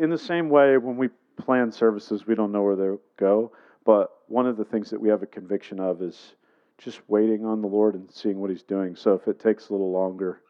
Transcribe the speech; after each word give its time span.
in 0.00 0.08
the 0.08 0.18
same 0.18 0.48
way, 0.48 0.78
when 0.78 0.96
we 0.96 1.10
plan 1.36 1.70
services, 1.70 2.26
we 2.26 2.34
don't 2.34 2.52
know 2.52 2.62
where 2.62 2.74
they'll 2.74 3.00
go. 3.18 3.52
But 3.84 4.10
one 4.28 4.46
of 4.46 4.56
the 4.56 4.64
things 4.64 4.90
that 4.90 5.00
we 5.00 5.10
have 5.10 5.22
a 5.22 5.26
conviction 5.26 5.78
of 5.78 6.00
is 6.00 6.34
just 6.78 7.00
waiting 7.06 7.44
on 7.44 7.60
the 7.60 7.68
Lord 7.68 7.94
and 7.94 8.10
seeing 8.10 8.40
what 8.40 8.48
He's 8.48 8.62
doing. 8.62 8.96
So 8.96 9.12
if 9.12 9.28
it 9.28 9.38
takes 9.38 9.68
a 9.68 9.72
little 9.72 9.92
longer, 9.92 10.40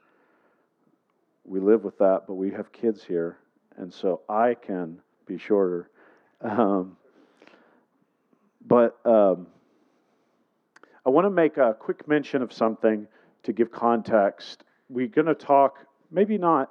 we 1.44 1.58
live 1.58 1.82
with 1.82 1.98
that. 1.98 2.22
But 2.28 2.34
we 2.34 2.52
have 2.52 2.71
kids 2.71 3.02
here, 3.02 3.38
and 3.76 3.92
so 3.92 4.21
I 4.28 4.54
can 4.54 5.00
be 5.26 5.36
shorter. 5.36 5.91
Um, 6.41 6.96
but 8.64 8.98
um, 9.05 9.48
I 11.05 11.11
want 11.11 11.25
to 11.25 11.30
make 11.30 11.57
a 11.57 11.75
quick 11.77 12.07
mention 12.07 12.41
of 12.41 12.53
something 12.53 13.09
to 13.43 13.53
give 13.53 13.73
context. 13.73 14.62
We're 14.89 15.09
going 15.09 15.27
to 15.27 15.35
talk, 15.35 15.79
maybe 16.11 16.39
not, 16.39 16.71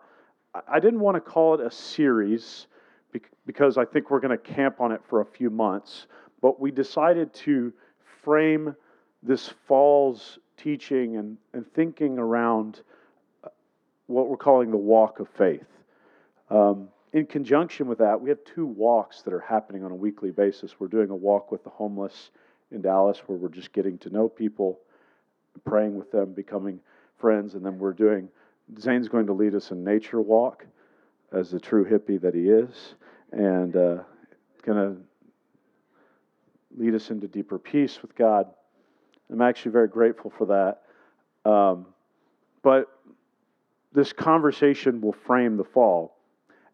I 0.67 0.79
didn't 0.79 0.99
want 0.99 1.15
to 1.15 1.21
call 1.21 1.53
it 1.55 1.61
a 1.61 1.69
series 1.69 2.67
because 3.45 3.77
I 3.77 3.85
think 3.85 4.11
we're 4.11 4.19
going 4.19 4.37
to 4.37 4.53
camp 4.53 4.79
on 4.79 4.91
it 4.91 5.01
for 5.09 5.21
a 5.21 5.25
few 5.25 5.49
months, 5.49 6.07
but 6.41 6.59
we 6.59 6.71
decided 6.71 7.33
to 7.35 7.73
frame 8.23 8.75
this 9.23 9.53
fall's 9.67 10.39
teaching 10.57 11.17
and, 11.17 11.37
and 11.53 11.65
thinking 11.73 12.17
around 12.17 12.81
uh, 13.43 13.49
what 14.07 14.29
we're 14.29 14.37
calling 14.37 14.71
the 14.71 14.77
walk 14.77 15.19
of 15.19 15.27
faith. 15.37 15.65
Um, 16.49 16.89
in 17.13 17.25
conjunction 17.25 17.87
with 17.87 17.97
that, 17.97 18.19
we 18.21 18.29
have 18.29 18.39
two 18.43 18.65
walks 18.65 19.23
that 19.23 19.33
are 19.33 19.39
happening 19.39 19.83
on 19.83 19.91
a 19.91 19.95
weekly 19.95 20.31
basis. 20.31 20.79
We're 20.79 20.87
doing 20.87 21.09
a 21.09 21.15
walk 21.15 21.51
with 21.51 21.63
the 21.63 21.69
homeless 21.69 22.31
in 22.71 22.81
Dallas 22.81 23.19
where 23.25 23.37
we're 23.37 23.49
just 23.49 23.73
getting 23.73 23.97
to 23.99 24.09
know 24.09 24.29
people, 24.29 24.79
praying 25.65 25.97
with 25.97 26.11
them, 26.11 26.33
becoming 26.33 26.79
friends, 27.17 27.55
and 27.55 27.65
then 27.65 27.79
we're 27.79 27.93
doing 27.93 28.29
Zane's 28.77 29.07
going 29.07 29.25
to 29.25 29.33
lead 29.33 29.55
us 29.55 29.71
in 29.71 29.83
nature 29.83 30.21
walk 30.21 30.65
as 31.31 31.51
the 31.51 31.59
true 31.59 31.85
hippie 31.85 32.19
that 32.21 32.33
he 32.33 32.49
is, 32.49 32.95
and 33.31 33.75
uh, 33.75 33.97
going 34.63 34.77
to 34.77 34.97
lead 36.77 36.95
us 36.95 37.09
into 37.09 37.27
deeper 37.27 37.59
peace 37.59 38.01
with 38.01 38.15
God. 38.15 38.47
I'm 39.31 39.41
actually 39.41 39.71
very 39.71 39.87
grateful 39.87 40.31
for 40.35 40.45
that. 40.47 41.49
Um, 41.49 41.87
but 42.63 42.87
this 43.93 44.13
conversation 44.13 45.01
will 45.01 45.13
frame 45.13 45.57
the 45.57 45.63
fall. 45.63 46.17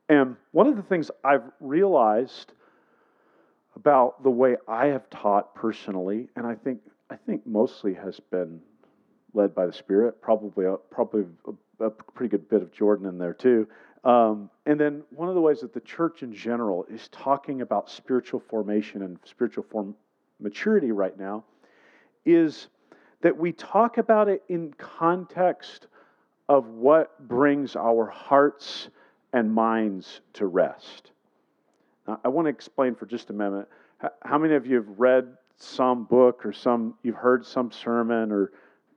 And 0.10 0.36
one 0.52 0.68
of 0.68 0.76
the 0.76 0.84
things 0.84 1.10
I've 1.24 1.44
realized 1.60 2.52
about 3.76 4.24
the 4.24 4.30
way 4.30 4.56
I 4.68 4.88
have 4.88 5.10
taught 5.10 5.56
personally, 5.56 6.30
and 6.36 6.46
I 6.46 6.56
think 6.56 6.80
I 7.10 7.16
think 7.16 7.46
mostly 7.46 7.94
has 7.94 8.20
been 8.20 8.62
led 9.34 9.54
by 9.54 9.66
the 9.68 9.74
Spirit, 9.74 10.22
probably 10.22 10.66
a, 10.66 10.76
probably 10.90 11.26
a, 11.80 11.86
a 11.86 11.90
pretty 11.90 12.30
good 12.30 12.50
bit 12.50 12.62
of 12.62 12.72
Jordan 12.72 13.06
in 13.06 13.18
there 13.18 13.34
too. 13.34 13.68
Um, 14.06 14.52
and 14.68 14.80
then 14.80 15.04
one 15.10 15.30
of 15.30 15.36
the 15.36 15.42
ways 15.42 15.62
that 15.62 15.74
the 15.74 15.82
church 15.82 16.22
in 16.22 16.32
general 16.32 16.86
is 16.90 17.08
talking 17.10 17.62
about 17.62 17.90
spiritual 17.90 18.40
formation 18.40 19.02
and 19.02 19.18
spiritual 19.26 19.64
form 19.64 19.96
maturity 20.40 20.92
right 20.92 21.18
now 21.18 21.44
is 22.24 22.68
that 23.22 23.36
we 23.36 23.52
talk 23.52 23.98
about 23.98 24.30
it 24.30 24.44
in 24.48 24.72
context 24.74 25.88
of 26.48 26.68
what 26.68 27.28
brings 27.28 27.76
our 27.76 28.06
hearts 28.06 28.90
and 29.34 29.52
minds 29.52 30.22
to 30.34 30.46
rest. 30.46 31.12
Now, 32.08 32.20
I 32.24 32.28
want 32.28 32.46
to 32.46 32.50
explain 32.50 32.94
for 32.94 33.08
just 33.08 33.32
a 33.32 33.34
moment. 33.34 33.68
How 34.22 34.38
many 34.38 34.54
of 34.54 34.68
you 34.68 34.76
have 34.76 35.00
read 35.00 35.28
some 35.58 36.04
book 36.04 36.46
or 36.46 36.54
some, 36.54 36.94
you've 37.02 37.16
heard 37.16 37.44
some 37.44 37.72
sermon 37.72 38.32
or 38.32 38.52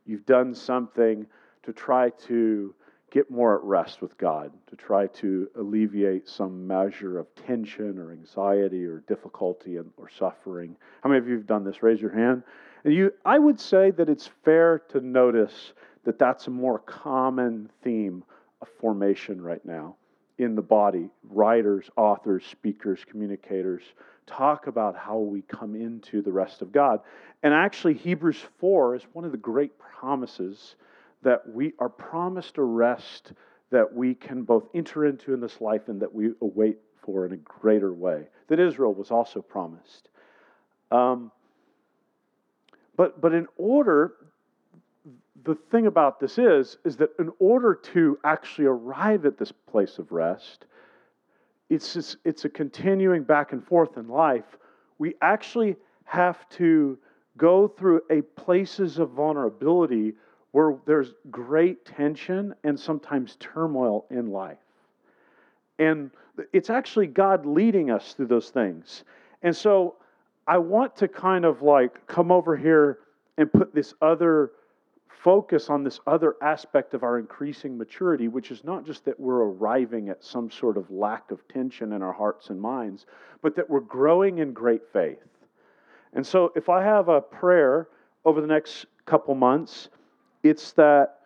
you've 0.05 0.27
done 0.27 0.55
something 0.55 1.27
to 1.63 1.73
try 1.73 2.11
to 2.27 2.75
get 3.11 3.31
more 3.31 3.57
at 3.57 3.65
rest 3.65 4.03
with 4.03 4.17
God, 4.19 4.53
to 4.69 4.77
try 4.77 5.07
to 5.07 5.49
alleviate 5.57 6.29
some 6.29 6.67
measure 6.67 7.19
of 7.19 7.27
tension 7.35 7.99
or 7.99 8.13
anxiety 8.13 8.85
or 8.85 9.01
difficulty 9.09 9.79
or 9.79 10.09
suffering? 10.19 10.77
How 11.03 11.11
many 11.11 11.19
of 11.19 11.29
you 11.29 11.35
have 11.35 11.47
done 11.47 11.65
this? 11.65 11.83
Raise 11.83 12.01
your 12.01 12.13
hand. 12.13 12.43
And 12.85 12.95
you, 12.95 13.13
I 13.25 13.39
would 13.39 13.59
say 13.61 13.91
that 13.93 14.09
it's 14.09 14.31
fair 14.45 14.81
to 14.91 15.01
notice 15.01 15.73
that 16.05 16.19
that's 16.19 16.47
a 16.47 16.51
more 16.51 16.79
common 16.79 17.71
theme 17.83 18.25
of 18.63 18.69
formation 18.81 19.41
right 19.41 19.65
now 19.65 19.97
in 20.39 20.55
the 20.55 20.63
body, 20.63 21.11
writers, 21.29 21.91
authors, 21.97 22.45
speakers, 22.47 23.05
communicators, 23.05 23.83
talk 24.27 24.69
about 24.69 24.97
how 24.97 25.19
we 25.19 25.43
come 25.43 25.75
into 25.75 26.23
the 26.23 26.31
rest 26.31 26.63
of 26.63 26.71
God. 26.71 27.01
And 27.43 27.53
actually, 27.53 27.95
Hebrews 27.95 28.41
4 28.59 28.97
is 28.97 29.03
one 29.13 29.25
of 29.25 29.33
the 29.33 29.39
great 29.39 29.73
promises 29.79 30.77
that 31.23 31.49
we 31.49 31.73
are 31.79 31.89
promised 31.89 32.59
a 32.59 32.63
rest 32.63 33.33
that 33.71 33.93
we 33.93 34.15
can 34.15 34.43
both 34.43 34.65
enter 34.75 35.07
into 35.07 35.35
in 35.35 35.41
this 35.41 35.61
life 35.61 35.89
and 35.89 36.01
that 36.01 36.15
we 36.15 36.31
await 36.41 36.79
for 37.03 37.27
in 37.27 37.33
a 37.33 37.37
greater 37.37 37.93
way, 37.93 38.27
that 38.49 38.59
Israel 38.59 38.95
was 38.95 39.11
also 39.11 39.43
promised. 39.43 40.09
Um, 40.91 41.31
but, 42.97 43.21
but 43.21 43.35
in 43.35 43.47
order 43.57 44.15
the 45.45 45.55
thing 45.71 45.87
about 45.87 46.21
this 46.21 46.39
is, 46.39 46.77
is 46.85 46.97
that 46.97 47.11
in 47.19 47.31
order 47.39 47.75
to 47.75 48.19
actually 48.25 48.67
arrive 48.67 49.25
at 49.25 49.39
this 49.39 49.53
place 49.53 49.99
of 49.99 50.13
rest, 50.13 50.67
it's, 51.71 51.95
just, 51.95 52.17
it's 52.25 52.45
a 52.45 52.49
continuing 52.49 53.23
back 53.23 53.53
and 53.53 53.65
forth 53.65 53.97
in 53.97 54.09
life. 54.09 54.59
We 54.99 55.15
actually 55.23 55.77
have 56.05 56.49
to 56.51 56.99
go 57.37 57.69
through 57.69 58.03
a 58.11 58.23
places 58.23 58.99
of 58.99 59.11
vulnerability 59.11 60.15
where 60.53 60.77
there's 60.87 61.15
great 61.31 61.85
tension 61.85 62.55
and 62.65 62.79
sometimes 62.79 63.37
turmoil 63.39 64.07
in 64.11 64.31
life. 64.31 64.59
And 65.79 66.11
it's 66.53 66.71
actually 66.71 67.07
God 67.07 67.47
leading 67.47 67.91
us 67.91 68.15
through 68.15 68.27
those 68.27 68.51
things. 68.51 69.05
And 69.43 69.55
so 69.55 69.97
I 70.47 70.59
want 70.59 70.97
to 70.97 71.09
kind 71.09 71.45
of 71.45 71.63
like 71.63 72.07
come 72.07 72.33
over 72.33 72.57
here 72.57 73.01
and 73.37 73.53
put 73.53 73.75
this 73.75 73.95
other 74.01 74.53
focus 75.23 75.69
on 75.69 75.83
this 75.83 76.01
other 76.07 76.37
aspect 76.43 76.95
of 76.95 77.03
our 77.03 77.19
increasing 77.19 77.77
maturity, 77.77 78.29
which 78.29 78.51
is 78.51 78.65
not 78.65 78.87
just 78.87 79.05
that 79.05 79.19
we're 79.19 79.43
arriving 79.43 80.09
at 80.09 80.25
some 80.25 80.51
sort 80.51 80.77
of 80.77 80.91
lack 80.91 81.31
of 81.31 81.47
tension 81.49 81.93
in 81.93 82.03
our 82.03 82.13
hearts 82.13 82.51
and 82.51 82.61
minds, 82.61 83.07
but 83.43 83.57
that 83.57 83.69
we're 83.69 83.81
growing 83.81 84.39
in 84.39 84.53
great 84.53 84.83
faith. 84.93 85.19
And 86.15 86.27
so, 86.27 86.53
if 86.57 86.69
I 86.69 86.83
have 86.83 87.09
a 87.09 87.21
prayer 87.21 87.89
over 88.25 88.41
the 88.41 88.47
next 88.47 88.87
couple 89.05 89.35
months, 89.35 89.89
it's 90.43 90.73
that 90.73 91.21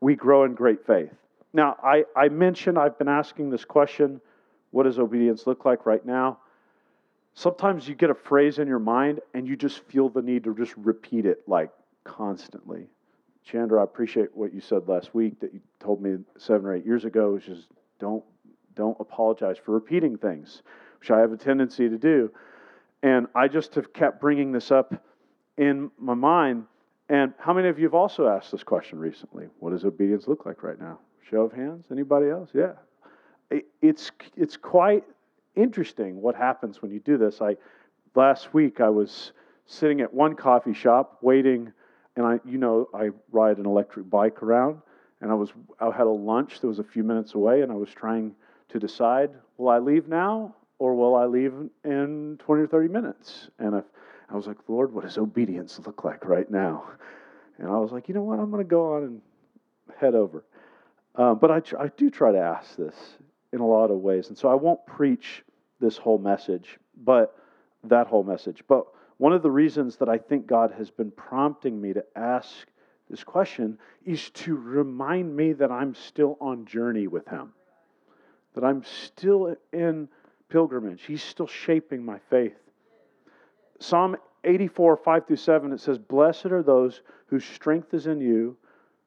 we 0.00 0.16
grow 0.16 0.44
in 0.44 0.54
great 0.54 0.86
faith. 0.86 1.12
Now, 1.52 1.76
I, 1.82 2.04
I 2.16 2.28
mentioned 2.28 2.78
I've 2.78 2.98
been 2.98 3.08
asking 3.08 3.50
this 3.50 3.64
question 3.64 4.20
what 4.70 4.84
does 4.84 4.98
obedience 4.98 5.46
look 5.46 5.64
like 5.64 5.84
right 5.84 6.04
now? 6.04 6.38
Sometimes 7.34 7.86
you 7.86 7.94
get 7.94 8.10
a 8.10 8.14
phrase 8.14 8.58
in 8.58 8.66
your 8.66 8.78
mind 8.78 9.20
and 9.34 9.46
you 9.46 9.54
just 9.54 9.80
feel 9.84 10.08
the 10.08 10.22
need 10.22 10.44
to 10.44 10.54
just 10.54 10.74
repeat 10.76 11.26
it 11.26 11.46
like 11.46 11.70
constantly. 12.04 12.86
Chandra, 13.44 13.80
I 13.80 13.84
appreciate 13.84 14.34
what 14.34 14.54
you 14.54 14.60
said 14.60 14.88
last 14.88 15.14
week 15.14 15.40
that 15.40 15.52
you 15.52 15.60
told 15.80 16.00
me 16.00 16.16
seven 16.38 16.66
or 16.66 16.74
eight 16.74 16.86
years 16.86 17.04
ago, 17.04 17.32
which 17.32 17.48
is 17.48 17.66
don't 17.98 18.24
don't 18.74 18.96
apologize 19.00 19.58
for 19.58 19.72
repeating 19.72 20.16
things, 20.16 20.62
which 20.98 21.10
I 21.10 21.20
have 21.20 21.32
a 21.32 21.36
tendency 21.36 21.88
to 21.88 21.98
do. 21.98 22.30
And 23.02 23.26
I 23.34 23.48
just 23.48 23.74
have 23.74 23.92
kept 23.92 24.20
bringing 24.20 24.52
this 24.52 24.70
up 24.70 24.94
in 25.58 25.90
my 25.98 26.14
mind. 26.14 26.64
And 27.12 27.34
how 27.38 27.52
many 27.52 27.68
of 27.68 27.78
you 27.78 27.84
have 27.84 27.94
also 27.94 28.26
asked 28.26 28.50
this 28.52 28.64
question 28.64 28.98
recently? 28.98 29.44
What 29.58 29.72
does 29.72 29.84
obedience 29.84 30.26
look 30.26 30.46
like 30.46 30.62
right 30.62 30.80
now? 30.80 30.98
Show 31.30 31.42
of 31.42 31.52
hands. 31.52 31.88
Anybody 31.92 32.30
else? 32.30 32.48
Yeah. 32.54 32.72
It's 33.82 34.10
it's 34.34 34.56
quite 34.56 35.04
interesting 35.54 36.22
what 36.22 36.34
happens 36.34 36.80
when 36.80 36.90
you 36.90 37.00
do 37.00 37.18
this. 37.18 37.42
I 37.42 37.58
last 38.14 38.54
week 38.54 38.80
I 38.80 38.88
was 38.88 39.32
sitting 39.66 40.00
at 40.00 40.14
one 40.14 40.34
coffee 40.34 40.72
shop 40.72 41.18
waiting 41.20 41.70
and 42.16 42.24
I, 42.24 42.40
you 42.46 42.56
know, 42.56 42.88
I 42.94 43.10
ride 43.30 43.58
an 43.58 43.66
electric 43.66 44.08
bike 44.08 44.42
around, 44.42 44.80
and 45.20 45.30
I 45.30 45.34
was, 45.34 45.52
I 45.80 45.90
had 45.90 46.06
a 46.06 46.10
lunch 46.10 46.60
that 46.60 46.66
was 46.66 46.78
a 46.78 46.84
few 46.84 47.02
minutes 47.02 47.34
away, 47.34 47.62
and 47.62 47.72
I 47.72 47.74
was 47.74 47.88
trying 47.90 48.34
to 48.68 48.78
decide, 48.78 49.30
will 49.56 49.68
I 49.68 49.78
leave 49.78 50.08
now 50.08 50.54
or 50.78 50.94
will 50.94 51.14
I 51.14 51.26
leave 51.26 51.54
in 51.84 52.38
20 52.38 52.62
or 52.62 52.66
30 52.66 52.88
minutes? 52.88 53.48
And 53.58 53.76
I, 53.76 53.82
I 54.32 54.36
was 54.36 54.46
like, 54.46 54.56
Lord, 54.66 54.92
what 54.94 55.04
does 55.04 55.18
obedience 55.18 55.78
look 55.84 56.04
like 56.04 56.24
right 56.24 56.50
now? 56.50 56.84
And 57.58 57.68
I 57.68 57.78
was 57.78 57.92
like, 57.92 58.08
you 58.08 58.14
know 58.14 58.22
what, 58.22 58.38
I'm 58.38 58.50
going 58.50 58.64
to 58.64 58.68
go 58.68 58.94
on 58.94 59.02
and 59.02 59.20
head 59.98 60.14
over. 60.14 60.42
Um, 61.16 61.38
but 61.38 61.50
I, 61.50 61.60
tr- 61.60 61.78
I 61.78 61.88
do 61.88 62.08
try 62.08 62.32
to 62.32 62.38
ask 62.38 62.74
this 62.76 62.94
in 63.52 63.60
a 63.60 63.66
lot 63.66 63.90
of 63.90 63.98
ways, 63.98 64.28
and 64.28 64.38
so 64.38 64.48
I 64.48 64.54
won't 64.54 64.84
preach 64.86 65.44
this 65.80 65.98
whole 65.98 66.16
message, 66.16 66.78
but 67.04 67.36
that 67.84 68.06
whole 68.06 68.22
message. 68.22 68.62
But 68.66 68.86
one 69.18 69.34
of 69.34 69.42
the 69.42 69.50
reasons 69.50 69.96
that 69.96 70.08
I 70.08 70.16
think 70.16 70.46
God 70.46 70.72
has 70.78 70.90
been 70.90 71.10
prompting 71.10 71.78
me 71.78 71.92
to 71.92 72.04
ask 72.16 72.66
this 73.10 73.22
question 73.22 73.78
is 74.06 74.30
to 74.30 74.56
remind 74.56 75.36
me 75.36 75.52
that 75.52 75.70
I'm 75.70 75.94
still 75.94 76.38
on 76.40 76.64
journey 76.64 77.06
with 77.06 77.28
Him, 77.28 77.52
that 78.54 78.64
I'm 78.64 78.82
still 78.84 79.54
in 79.74 80.08
pilgrimage. 80.48 81.02
He's 81.02 81.22
still 81.22 81.46
shaping 81.46 82.02
my 82.02 82.18
faith. 82.30 82.56
Psalm 83.82 84.16
84, 84.44 84.96
5 84.96 85.26
through 85.26 85.36
7, 85.36 85.72
it 85.72 85.80
says, 85.80 85.98
Blessed 85.98 86.46
are 86.46 86.62
those 86.62 87.02
whose 87.26 87.44
strength 87.44 87.94
is 87.94 88.06
in 88.06 88.20
you, 88.20 88.56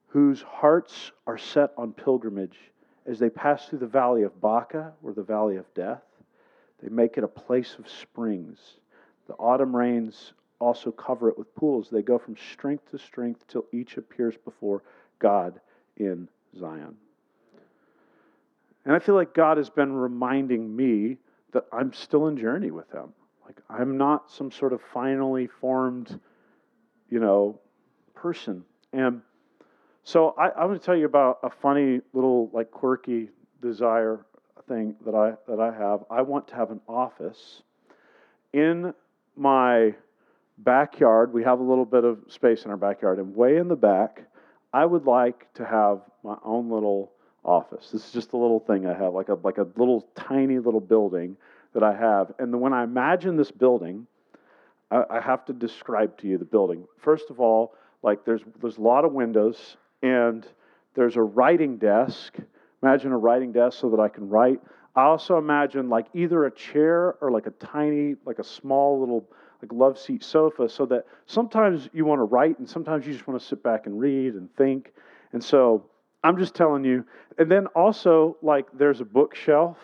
whose 0.07 0.41
hearts 0.41 1.11
are 1.27 1.37
set 1.37 1.71
on 1.77 1.93
pilgrimage, 1.93 2.57
as 3.05 3.19
they 3.19 3.29
pass 3.29 3.67
through 3.67 3.79
the 3.79 3.87
valley 3.87 4.23
of 4.23 4.41
Baca, 4.41 4.93
or 5.03 5.13
the 5.13 5.23
valley 5.23 5.57
of 5.57 5.71
death, 5.73 6.03
they 6.81 6.89
make 6.89 7.17
it 7.17 7.23
a 7.23 7.27
place 7.27 7.75
of 7.79 7.89
springs. 7.89 8.59
The 9.27 9.33
autumn 9.35 9.75
rains 9.75 10.33
also 10.59 10.91
cover 10.91 11.29
it 11.29 11.37
with 11.37 11.53
pools. 11.55 11.89
They 11.89 12.01
go 12.01 12.17
from 12.17 12.35
strength 12.51 12.91
to 12.91 12.97
strength 12.97 13.45
till 13.47 13.65
each 13.71 13.97
appears 13.97 14.35
before 14.43 14.83
God 15.19 15.59
in 15.97 16.27
Zion. 16.57 16.95
And 18.85 18.95
I 18.95 18.99
feel 18.99 19.15
like 19.15 19.33
God 19.33 19.57
has 19.57 19.69
been 19.69 19.93
reminding 19.93 20.75
me 20.75 21.17
that 21.53 21.65
I'm 21.71 21.93
still 21.93 22.27
in 22.27 22.37
journey 22.37 22.71
with 22.71 22.91
Him. 22.91 23.13
Like 23.45 23.61
I'm 23.69 23.97
not 23.97 24.31
some 24.31 24.51
sort 24.51 24.73
of 24.73 24.81
finally 24.93 25.47
formed, 25.47 26.19
you 27.09 27.19
know, 27.19 27.59
person. 28.13 28.63
And 28.91 29.21
so 30.03 30.35
I, 30.37 30.49
I 30.49 30.65
want 30.65 30.79
to 30.79 30.85
tell 30.85 30.95
you 30.95 31.05
about 31.05 31.39
a 31.43 31.49
funny 31.49 32.01
little 32.13 32.49
like 32.53 32.71
quirky 32.71 33.29
desire 33.61 34.25
thing 34.67 34.95
that 35.05 35.13
I 35.15 35.33
that 35.47 35.59
I 35.59 35.71
have. 35.71 36.03
I 36.09 36.21
want 36.21 36.47
to 36.49 36.55
have 36.55 36.71
an 36.71 36.81
office 36.87 37.61
in 38.53 38.93
my 39.35 39.93
backyard. 40.57 41.33
We 41.33 41.43
have 41.43 41.59
a 41.59 41.63
little 41.63 41.85
bit 41.85 42.03
of 42.03 42.19
space 42.29 42.65
in 42.65 42.71
our 42.71 42.77
backyard, 42.77 43.19
and 43.19 43.35
way 43.35 43.57
in 43.57 43.67
the 43.67 43.75
back, 43.75 44.23
I 44.73 44.85
would 44.85 45.05
like 45.05 45.53
to 45.55 45.65
have 45.65 46.01
my 46.23 46.37
own 46.43 46.69
little 46.69 47.11
office. 47.43 47.89
This 47.91 48.05
is 48.05 48.11
just 48.11 48.33
a 48.33 48.37
little 48.37 48.59
thing 48.59 48.87
I 48.87 48.93
have, 48.93 49.13
like 49.13 49.29
a 49.29 49.37
like 49.43 49.57
a 49.57 49.67
little 49.75 50.07
tiny 50.15 50.59
little 50.59 50.81
building 50.81 51.37
that 51.75 51.83
I 51.83 51.93
have. 51.93 52.33
And 52.39 52.51
then 52.51 52.59
when 52.61 52.73
I 52.73 52.83
imagine 52.83 53.37
this 53.37 53.51
building, 53.51 54.07
I, 54.89 55.03
I 55.09 55.19
have 55.19 55.45
to 55.45 55.53
describe 55.53 56.17
to 56.19 56.27
you 56.27 56.39
the 56.39 56.45
building. 56.45 56.85
First 56.97 57.29
of 57.29 57.39
all, 57.39 57.75
like 58.01 58.25
there's 58.25 58.41
there's 58.59 58.77
a 58.77 58.81
lot 58.81 59.05
of 59.05 59.13
windows 59.13 59.77
and 60.01 60.47
there's 60.95 61.17
a 61.17 61.21
writing 61.21 61.77
desk. 61.77 62.37
Imagine 62.81 63.11
a 63.11 63.17
writing 63.17 63.51
desk 63.51 63.79
so 63.79 63.89
that 63.91 63.99
I 63.99 64.07
can 64.07 64.29
write. 64.29 64.59
I 64.95 65.03
also 65.03 65.37
imagine 65.37 65.89
like 65.89 66.07
either 66.13 66.45
a 66.45 66.51
chair 66.51 67.15
or 67.21 67.29
like 67.29 67.45
a 67.45 67.51
tiny, 67.51 68.15
like 68.25 68.39
a 68.39 68.43
small 68.43 68.99
little 68.99 69.29
like 69.61 69.71
love 69.73 69.99
seat 69.99 70.23
sofa 70.23 70.69
so 70.69 70.85
that 70.85 71.05
sometimes 71.25 71.89
you 71.93 72.05
want 72.05 72.19
to 72.19 72.23
write 72.23 72.57
and 72.59 72.69
sometimes 72.69 73.05
you 73.05 73.13
just 73.13 73.27
want 73.27 73.39
to 73.39 73.45
sit 73.45 73.61
back 73.61 73.85
and 73.85 73.99
read 73.99 74.35
and 74.35 74.53
think. 74.55 74.93
And 75.33 75.43
so 75.43 75.85
I'm 76.25 76.37
just 76.37 76.55
telling 76.55 76.83
you. 76.83 77.05
And 77.37 77.51
then 77.51 77.67
also, 77.67 78.37
like, 78.41 78.65
there's 78.73 78.99
a 78.99 79.05
bookshelf, 79.05 79.77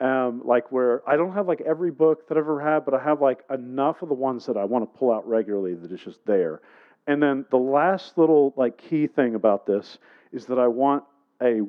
um, 0.00 0.42
like 0.44 0.70
where 0.70 1.02
I 1.08 1.16
don't 1.16 1.32
have 1.32 1.48
like 1.48 1.60
every 1.62 1.90
book 1.90 2.28
that 2.28 2.36
I've 2.36 2.44
ever 2.44 2.60
had, 2.60 2.84
but 2.84 2.94
I 2.94 3.02
have 3.02 3.20
like 3.20 3.40
enough 3.50 4.02
of 4.02 4.08
the 4.08 4.14
ones 4.14 4.46
that 4.46 4.56
I 4.56 4.64
want 4.64 4.90
to 4.92 4.98
pull 4.98 5.12
out 5.12 5.26
regularly 5.28 5.74
that 5.74 5.90
is 5.90 6.00
just 6.00 6.24
there. 6.24 6.60
And 7.06 7.22
then 7.22 7.46
the 7.50 7.58
last 7.58 8.16
little 8.16 8.52
like 8.56 8.78
key 8.78 9.06
thing 9.06 9.34
about 9.34 9.66
this 9.66 9.98
is 10.32 10.46
that 10.46 10.58
I 10.58 10.68
want 10.68 11.04
a. 11.42 11.62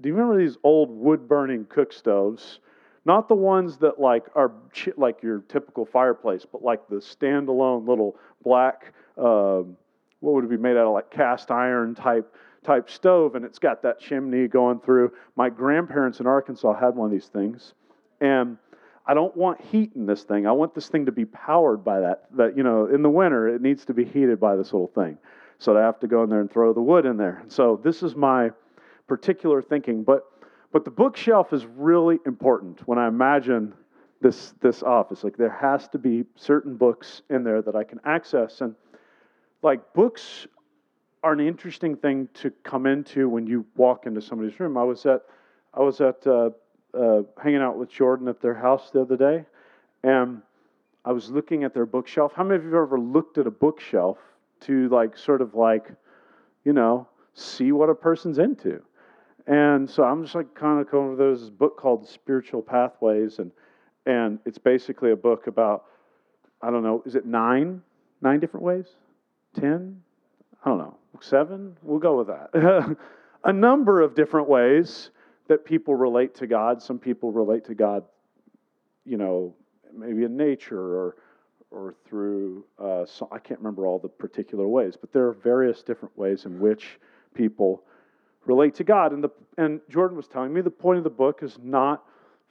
Do 0.00 0.08
you 0.08 0.14
remember 0.14 0.38
these 0.38 0.56
old 0.64 0.90
wood 0.90 1.28
burning 1.28 1.66
cook 1.68 1.92
stoves? 1.92 2.58
Not 3.04 3.28
the 3.28 3.34
ones 3.34 3.76
that 3.78 4.00
like 4.00 4.24
are 4.34 4.52
like 4.96 5.22
your 5.22 5.40
typical 5.48 5.86
fireplace, 5.86 6.44
but 6.50 6.62
like 6.62 6.88
the 6.88 6.96
standalone 6.96 7.86
little 7.86 8.16
black. 8.42 8.92
Um, 9.16 9.76
what 10.20 10.34
would 10.34 10.44
it 10.44 10.50
be 10.50 10.56
made 10.56 10.76
out 10.76 10.86
of? 10.88 10.92
Like 10.94 11.10
cast 11.10 11.50
iron 11.52 11.94
type 11.94 12.34
type 12.64 12.90
stove 12.90 13.34
and 13.34 13.44
it's 13.44 13.58
got 13.58 13.82
that 13.82 14.00
chimney 14.00 14.48
going 14.48 14.80
through. 14.80 15.12
My 15.36 15.48
grandparents 15.48 16.20
in 16.20 16.26
Arkansas 16.26 16.78
had 16.78 16.94
one 16.94 17.06
of 17.06 17.12
these 17.12 17.28
things. 17.28 17.74
And 18.20 18.58
I 19.06 19.14
don't 19.14 19.34
want 19.36 19.60
heat 19.60 19.92
in 19.94 20.06
this 20.06 20.24
thing. 20.24 20.46
I 20.46 20.52
want 20.52 20.74
this 20.74 20.88
thing 20.88 21.06
to 21.06 21.12
be 21.12 21.24
powered 21.24 21.82
by 21.82 22.00
that. 22.00 22.24
That 22.36 22.56
you 22.56 22.62
know, 22.62 22.86
in 22.86 23.02
the 23.02 23.10
winter 23.10 23.48
it 23.48 23.62
needs 23.62 23.84
to 23.86 23.94
be 23.94 24.04
heated 24.04 24.38
by 24.38 24.56
this 24.56 24.72
little 24.72 24.88
thing. 24.88 25.16
So 25.58 25.76
I 25.76 25.80
have 25.80 25.98
to 26.00 26.06
go 26.06 26.22
in 26.22 26.30
there 26.30 26.40
and 26.40 26.50
throw 26.50 26.72
the 26.72 26.82
wood 26.82 27.06
in 27.06 27.16
there. 27.16 27.42
So 27.48 27.80
this 27.82 28.02
is 28.02 28.14
my 28.14 28.50
particular 29.06 29.62
thinking. 29.62 30.02
But 30.04 30.24
but 30.72 30.84
the 30.84 30.90
bookshelf 30.90 31.52
is 31.52 31.64
really 31.64 32.18
important 32.26 32.86
when 32.86 32.98
I 32.98 33.08
imagine 33.08 33.72
this 34.20 34.52
this 34.60 34.82
office. 34.82 35.24
Like 35.24 35.36
there 35.36 35.56
has 35.58 35.88
to 35.88 35.98
be 35.98 36.24
certain 36.36 36.76
books 36.76 37.22
in 37.30 37.44
there 37.44 37.62
that 37.62 37.74
I 37.74 37.84
can 37.84 38.00
access. 38.04 38.60
And 38.60 38.74
like 39.62 39.94
books 39.94 40.46
are 41.22 41.32
an 41.32 41.40
interesting 41.40 41.96
thing 41.96 42.28
to 42.34 42.50
come 42.62 42.86
into 42.86 43.28
when 43.28 43.46
you 43.46 43.66
walk 43.76 44.06
into 44.06 44.20
somebody's 44.20 44.58
room. 44.60 44.76
I 44.76 44.84
was 44.84 45.04
at 45.06 45.22
I 45.74 45.80
was 45.80 46.00
at 46.00 46.26
uh, 46.26 46.50
uh, 46.94 47.22
hanging 47.42 47.60
out 47.60 47.76
with 47.76 47.90
Jordan 47.90 48.28
at 48.28 48.40
their 48.40 48.54
house 48.54 48.90
the 48.90 49.02
other 49.02 49.16
day, 49.16 49.44
and 50.02 50.42
I 51.04 51.12
was 51.12 51.30
looking 51.30 51.64
at 51.64 51.74
their 51.74 51.86
bookshelf. 51.86 52.32
How 52.34 52.44
many 52.44 52.56
of 52.56 52.64
you 52.64 52.74
have 52.74 52.88
ever 52.88 52.98
looked 52.98 53.38
at 53.38 53.46
a 53.46 53.50
bookshelf 53.50 54.18
to 54.60 54.88
like 54.88 55.16
sort 55.16 55.40
of 55.40 55.54
like, 55.54 55.90
you 56.64 56.72
know, 56.72 57.06
see 57.34 57.72
what 57.72 57.90
a 57.90 57.94
person's 57.94 58.38
into? 58.38 58.82
And 59.46 59.88
so 59.88 60.04
I'm 60.04 60.22
just 60.22 60.34
like 60.34 60.54
kind 60.54 60.80
of 60.80 60.90
going 60.90 61.08
over 61.08 61.16
there's 61.16 61.40
this 61.40 61.50
book 61.50 61.78
called 61.78 62.06
Spiritual 62.06 62.62
Pathways, 62.62 63.38
and 63.38 63.50
and 64.06 64.38
it's 64.46 64.58
basically 64.58 65.10
a 65.10 65.16
book 65.16 65.46
about 65.46 65.84
I 66.62 66.70
don't 66.70 66.82
know, 66.82 67.02
is 67.06 67.14
it 67.14 67.26
nine 67.26 67.82
nine 68.20 68.40
different 68.40 68.64
ways, 68.64 68.86
ten? 69.54 70.02
I 70.68 70.70
don't 70.70 70.78
know 70.78 70.98
seven? 71.20 71.76
We'll 71.82 71.98
go 71.98 72.18
with 72.18 72.26
that. 72.26 72.96
a 73.44 73.52
number 73.52 74.02
of 74.02 74.14
different 74.14 74.48
ways 74.48 75.10
that 75.48 75.64
people 75.64 75.94
relate 75.94 76.34
to 76.36 76.46
God. 76.46 76.82
Some 76.82 76.98
people 76.98 77.32
relate 77.32 77.64
to 77.64 77.74
God, 77.74 78.04
you 79.06 79.16
know, 79.16 79.54
maybe 79.96 80.24
in 80.24 80.36
nature 80.36 80.80
or 80.80 81.16
or 81.70 81.94
through 82.06 82.64
uh, 82.78 83.06
so 83.06 83.28
I 83.32 83.38
can't 83.38 83.60
remember 83.60 83.86
all 83.86 83.98
the 83.98 84.08
particular 84.08 84.68
ways, 84.68 84.94
but 84.98 85.10
there 85.12 85.26
are 85.26 85.32
various 85.32 85.82
different 85.82 86.16
ways 86.16 86.44
in 86.44 86.60
which 86.60 86.98
people 87.34 87.82
relate 88.44 88.74
to 88.74 88.84
God. 88.84 89.12
And 89.12 89.24
the 89.24 89.30
and 89.56 89.80
Jordan 89.88 90.16
was 90.16 90.28
telling 90.28 90.52
me 90.52 90.60
the 90.60 90.70
point 90.70 90.98
of 90.98 91.04
the 91.04 91.10
book 91.10 91.42
is 91.42 91.58
not 91.62 92.04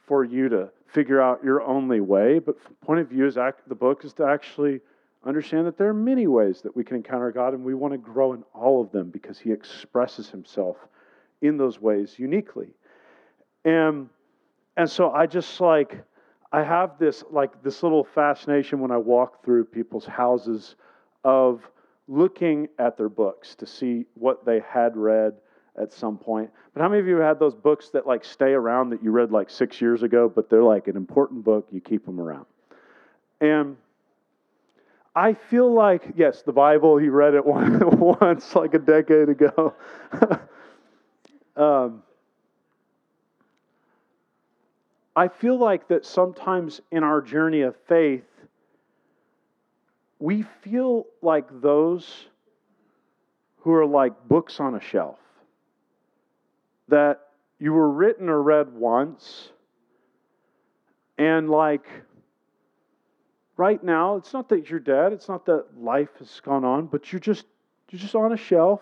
for 0.07 0.23
you 0.23 0.49
to 0.49 0.69
figure 0.87 1.21
out 1.21 1.43
your 1.43 1.61
only 1.61 1.99
way, 1.99 2.39
but 2.39 2.55
point 2.81 2.99
of 2.99 3.09
view 3.09 3.27
is 3.27 3.37
act, 3.37 3.67
the 3.69 3.75
book 3.75 4.03
is 4.03 4.13
to 4.13 4.25
actually 4.25 4.79
understand 5.27 5.68
that 5.68 5.77
there 5.77 5.89
are 5.89 5.94
many 5.94 6.27
ways 6.27 6.62
that 6.62 6.75
we 6.75 6.83
can 6.83 6.95
encounter 6.95 7.31
God, 7.31 7.53
and 7.53 7.63
we 7.63 7.74
want 7.74 7.94
to 7.94 7.97
grow 7.97 8.33
in 8.33 8.44
all 8.53 8.81
of 8.81 8.91
them 8.91 9.09
because 9.09 9.38
He 9.38 9.51
expresses 9.51 10.29
Himself 10.29 10.77
in 11.41 11.57
those 11.57 11.79
ways 11.79 12.15
uniquely. 12.18 12.69
And 13.65 14.09
and 14.75 14.89
so 14.89 15.12
I 15.12 15.25
just 15.25 15.59
like 15.59 16.03
I 16.51 16.63
have 16.63 16.97
this 17.00 17.24
like 17.29 17.62
this 17.63 17.83
little 17.83 18.03
fascination 18.03 18.79
when 18.79 18.91
I 18.91 18.97
walk 18.97 19.44
through 19.44 19.65
people's 19.65 20.06
houses 20.06 20.75
of 21.24 21.62
looking 22.07 22.69
at 22.79 22.97
their 22.97 23.09
books 23.09 23.56
to 23.56 23.65
see 23.65 24.06
what 24.13 24.45
they 24.45 24.62
had 24.62 24.95
read 24.95 25.33
at 25.79 25.91
some 25.91 26.18
point. 26.18 26.50
But 26.74 26.81
how 26.81 26.89
many 26.89 27.01
of 27.01 27.07
you 27.07 27.18
had 27.18 27.38
those 27.38 27.53
books 27.53 27.89
that 27.89 28.07
like 28.07 28.24
stay 28.24 28.53
around 28.53 28.91
that 28.91 29.03
you 29.03 29.12
read 29.12 29.31
like 29.31 29.50
6 29.50 29.81
years 29.81 30.03
ago 30.03 30.31
but 30.33 30.50
they're 30.50 30.63
like 30.63 30.88
an 30.88 30.95
important 30.95 31.44
book, 31.44 31.68
you 31.71 31.81
keep 31.81 32.06
them 32.06 32.19
around. 32.19 32.46
And 33.41 33.75
I 35.17 35.33
feel 35.33 35.74
like, 35.74 36.13
yes, 36.15 36.43
the 36.43 36.53
Bible, 36.53 37.00
he 37.00 37.09
read 37.09 37.33
it 37.33 37.43
once 37.43 38.55
like 38.55 38.75
a 38.75 38.79
decade 38.79 39.29
ago. 39.29 39.74
um, 41.57 42.03
I 45.15 45.27
feel 45.27 45.57
like 45.57 45.88
that 45.88 46.05
sometimes 46.05 46.81
in 46.91 47.01
our 47.03 47.21
journey 47.21 47.62
of 47.62 47.75
faith, 47.88 48.27
we 50.19 50.43
feel 50.62 51.07
like 51.24 51.47
those 51.63 52.27
who 53.62 53.74
are 53.74 53.88
like 53.88 54.13
books 54.27 54.59
on 54.59 54.75
a 54.75 54.79
shelf. 54.79 55.17
That 56.89 57.21
you 57.57 57.74
were 57.74 57.89
written 57.89 58.29
or 58.29 58.39
read 58.43 58.71
once, 58.71 59.50
and 61.17 61.50
like 61.50 61.88
right 63.57 63.83
now, 63.83 64.15
it's 64.15 64.33
not 64.33 64.49
that 64.49 64.69
you're 64.69 64.79
dead, 64.79 65.11
it's 65.11 65.27
not 65.27 65.45
that 65.47 65.65
life 65.77 66.09
has 66.19 66.39
gone 66.43 66.63
on, 66.63 66.85
but 66.85 67.11
you're 67.11 67.19
just 67.19 67.45
you're 67.89 67.99
just 67.99 68.15
on 68.15 68.33
a 68.33 68.37
shelf. 68.37 68.81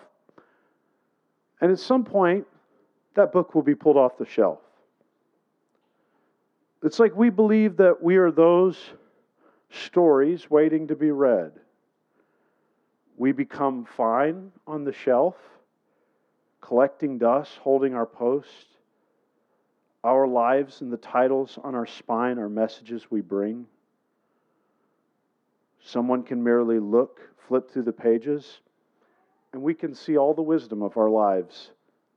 And 1.61 1.71
at 1.71 1.79
some 1.79 2.03
point, 2.03 2.45
that 3.15 3.31
book 3.31 3.55
will 3.55 3.63
be 3.63 3.75
pulled 3.75 3.97
off 3.97 4.17
the 4.17 4.25
shelf. 4.25 4.59
It's 6.83 6.99
like 6.99 7.15
we 7.15 7.29
believe 7.29 7.77
that 7.77 8.01
we 8.03 8.17
are 8.17 8.31
those 8.31 8.77
stories 9.69 10.49
waiting 10.49 10.87
to 10.87 10.95
be 10.95 11.11
read. 11.11 11.51
We 13.17 13.31
become 13.31 13.85
fine 13.85 14.51
on 14.67 14.83
the 14.83 14.91
shelf, 14.91 15.35
collecting 16.61 17.17
dust, 17.17 17.57
holding 17.57 17.95
our 17.95 18.05
post. 18.05 18.67
Our 20.03 20.27
lives 20.27 20.81
and 20.81 20.91
the 20.91 20.97
titles 20.97 21.57
on 21.63 21.73
our 21.73 21.87
spine 21.87 22.37
are 22.37 22.49
messages 22.49 23.09
we 23.09 23.21
bring. 23.21 23.65
Someone 25.85 26.23
can 26.23 26.43
merely 26.43 26.79
look, 26.79 27.21
flip 27.47 27.69
through 27.69 27.83
the 27.83 27.93
pages, 27.93 28.59
and 29.53 29.61
we 29.61 29.75
can 29.75 29.93
see 29.93 30.17
all 30.17 30.33
the 30.33 30.41
wisdom 30.41 30.81
of 30.81 30.97
our 30.97 31.09
lives 31.09 31.69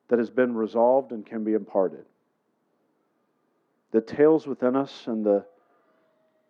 that 0.08 0.18
has 0.18 0.30
been 0.30 0.54
resolved 0.54 1.12
and 1.12 1.26
can 1.26 1.44
be 1.44 1.52
imparted. 1.52 2.06
The 3.90 4.00
tales 4.00 4.46
within 4.46 4.74
us 4.74 5.06
and 5.06 5.24
the 5.24 5.44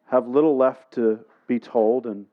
have 0.07 0.29
little 0.29 0.57
left 0.57 0.95
to 0.95 1.19
be 1.49 1.59
told 1.59 2.07
and 2.07 2.27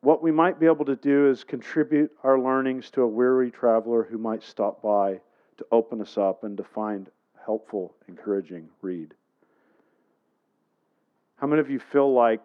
what 0.00 0.22
we 0.22 0.30
might 0.30 0.60
be 0.60 0.66
able 0.66 0.84
to 0.84 0.94
do 0.94 1.28
is 1.28 1.42
contribute 1.42 2.12
our 2.22 2.38
learnings 2.38 2.92
to 2.92 3.02
a 3.02 3.08
weary 3.08 3.50
traveler 3.50 4.04
who 4.04 4.18
might 4.18 4.44
stop 4.44 4.80
by 4.80 5.20
to 5.56 5.66
open 5.72 6.00
us 6.00 6.16
up 6.16 6.44
and 6.44 6.56
to 6.56 6.62
find 6.62 7.10
helpful, 7.44 7.96
encouraging 8.06 8.68
read. 8.82 9.14
How 11.38 11.48
many 11.48 11.60
of 11.60 11.68
you 11.68 11.80
feel 11.80 12.12
like 12.12 12.40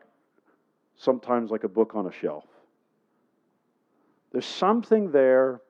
sometimes 0.97 1.51
like 1.51 1.63
a 1.63 1.69
book 1.69 1.93
on 1.95 2.07
a 2.07 2.12
shelf? 2.12 2.45
There's 4.31 4.45
something 4.45 5.12
there 5.12 5.62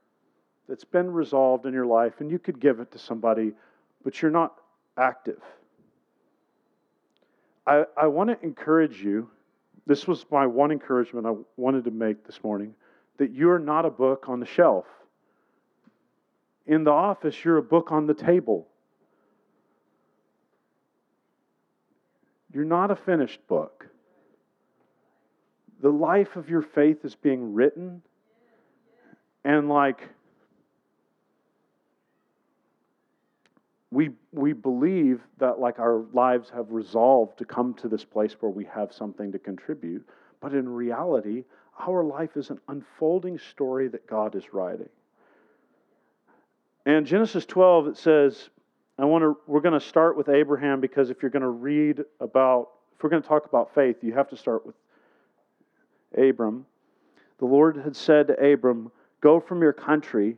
that's 0.67 0.85
been 0.85 1.11
resolved 1.11 1.65
in 1.65 1.73
your 1.73 1.85
life, 1.85 2.13
and 2.19 2.31
you 2.31 2.39
could 2.39 2.59
give 2.59 2.79
it 2.79 2.91
to 2.93 2.99
somebody, 2.99 3.51
but 4.03 4.21
you're 4.21 4.31
not 4.31 4.55
active. 4.97 5.41
I, 7.67 7.83
I 7.97 8.07
want 8.07 8.29
to 8.29 8.45
encourage 8.45 9.01
you. 9.01 9.29
This 9.85 10.07
was 10.07 10.25
my 10.31 10.45
one 10.47 10.71
encouragement 10.71 11.25
I 11.27 11.35
wanted 11.57 11.83
to 11.85 11.91
make 11.91 12.25
this 12.25 12.41
morning 12.43 12.73
that 13.17 13.31
you're 13.31 13.59
not 13.59 13.85
a 13.85 13.89
book 13.89 14.25
on 14.27 14.39
the 14.39 14.45
shelf. 14.45 14.85
In 16.65 16.83
the 16.85 16.91
office, 16.91 17.43
you're 17.43 17.57
a 17.57 17.63
book 17.63 17.91
on 17.91 18.07
the 18.07 18.13
table. 18.13 18.67
You're 22.53 22.63
not 22.65 22.91
a 22.91 22.95
finished 22.95 23.45
book. 23.47 23.87
The 25.83 25.91
life 25.91 26.37
of 26.37 26.49
your 26.49 26.61
faith 26.61 27.03
is 27.03 27.13
being 27.13 27.53
written, 27.53 28.01
and 29.43 29.67
like, 29.67 30.09
we, 33.91 34.11
we 34.31 34.53
believe 34.53 35.21
that 35.39 35.59
like 35.59 35.79
our 35.79 36.05
lives 36.13 36.49
have 36.49 36.71
resolved 36.71 37.37
to 37.39 37.45
come 37.45 37.73
to 37.75 37.89
this 37.89 38.05
place 38.05 38.33
where 38.39 38.49
we 38.49 38.63
have 38.65 38.91
something 38.91 39.31
to 39.31 39.39
contribute 39.39 40.07
but 40.41 40.53
in 40.53 40.67
reality 40.67 41.43
our 41.87 42.03
life 42.03 42.35
is 42.35 42.49
an 42.49 42.59
unfolding 42.69 43.37
story 43.37 43.87
that 43.87 44.07
god 44.07 44.35
is 44.35 44.51
writing. 44.51 44.89
And 46.87 47.05
genesis 47.05 47.45
12 47.45 47.87
it 47.89 47.97
says 47.97 48.49
i 48.97 49.05
want 49.05 49.21
to 49.21 49.37
we're 49.45 49.61
going 49.61 49.79
to 49.79 49.85
start 49.85 50.17
with 50.17 50.27
abraham 50.27 50.81
because 50.81 51.11
if 51.11 51.21
you're 51.21 51.31
going 51.31 51.43
to 51.43 51.49
read 51.49 52.03
about 52.19 52.69
if 52.95 53.03
we're 53.03 53.11
going 53.11 53.21
to 53.21 53.27
talk 53.27 53.45
about 53.45 53.75
faith 53.75 53.97
you 54.01 54.13
have 54.13 54.29
to 54.29 54.37
start 54.37 54.65
with 54.65 54.75
abram 56.17 56.65
the 57.39 57.45
lord 57.45 57.77
had 57.77 57.95
said 57.95 58.27
to 58.27 58.33
abram 58.33 58.91
go 59.21 59.39
from 59.39 59.61
your 59.61 59.73
country 59.73 60.37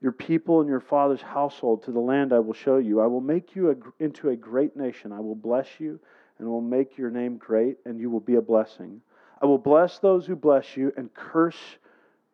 your 0.00 0.12
people 0.12 0.60
and 0.60 0.68
your 0.68 0.80
father's 0.80 1.22
household 1.22 1.82
to 1.82 1.90
the 1.90 1.98
land 1.98 2.32
I 2.32 2.38
will 2.38 2.54
show 2.54 2.76
you. 2.76 3.00
I 3.00 3.06
will 3.06 3.20
make 3.20 3.56
you 3.56 3.76
into 3.98 4.30
a 4.30 4.36
great 4.36 4.76
nation. 4.76 5.12
I 5.12 5.20
will 5.20 5.34
bless 5.34 5.66
you 5.78 5.98
and 6.38 6.48
will 6.48 6.60
make 6.60 6.96
your 6.96 7.10
name 7.10 7.36
great, 7.36 7.78
and 7.84 7.98
you 7.98 8.10
will 8.10 8.20
be 8.20 8.36
a 8.36 8.40
blessing. 8.40 9.00
I 9.42 9.46
will 9.46 9.58
bless 9.58 9.98
those 9.98 10.24
who 10.26 10.36
bless 10.36 10.76
you 10.76 10.92
and 10.96 11.12
curse 11.14 11.58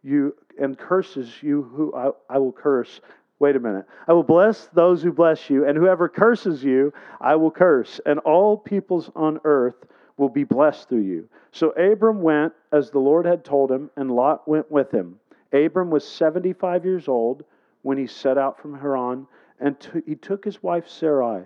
you 0.02 0.34
and 0.60 0.76
curses 0.76 1.42
you 1.42 1.62
who 1.62 1.94
I, 1.94 2.10
I 2.28 2.38
will 2.38 2.52
curse. 2.52 3.00
Wait 3.38 3.56
a 3.56 3.60
minute. 3.60 3.86
I 4.06 4.12
will 4.12 4.22
bless 4.22 4.66
those 4.74 5.02
who 5.02 5.10
bless 5.10 5.48
you, 5.48 5.66
and 5.66 5.76
whoever 5.76 6.08
curses 6.08 6.62
you, 6.62 6.92
I 7.20 7.34
will 7.36 7.50
curse. 7.50 7.98
And 8.04 8.18
all 8.20 8.58
peoples 8.58 9.10
on 9.16 9.40
earth 9.44 9.86
will 10.16 10.28
be 10.28 10.44
blessed 10.44 10.88
through 10.88 11.02
you. 11.02 11.28
So 11.50 11.70
Abram 11.70 12.22
went 12.22 12.52
as 12.72 12.90
the 12.90 12.98
Lord 12.98 13.26
had 13.26 13.44
told 13.44 13.70
him, 13.70 13.90
and 13.96 14.10
Lot 14.10 14.46
went 14.46 14.70
with 14.70 14.90
him. 14.90 15.18
Abram 15.52 15.90
was 15.90 16.06
75 16.06 16.84
years 16.84 17.08
old 17.08 17.44
when 17.82 17.98
he 17.98 18.06
set 18.06 18.38
out 18.38 18.58
from 18.58 18.78
Haran, 18.78 19.26
and 19.60 19.78
t- 19.78 20.02
he 20.06 20.14
took 20.14 20.44
his 20.44 20.62
wife 20.62 20.88
Sarai, 20.88 21.44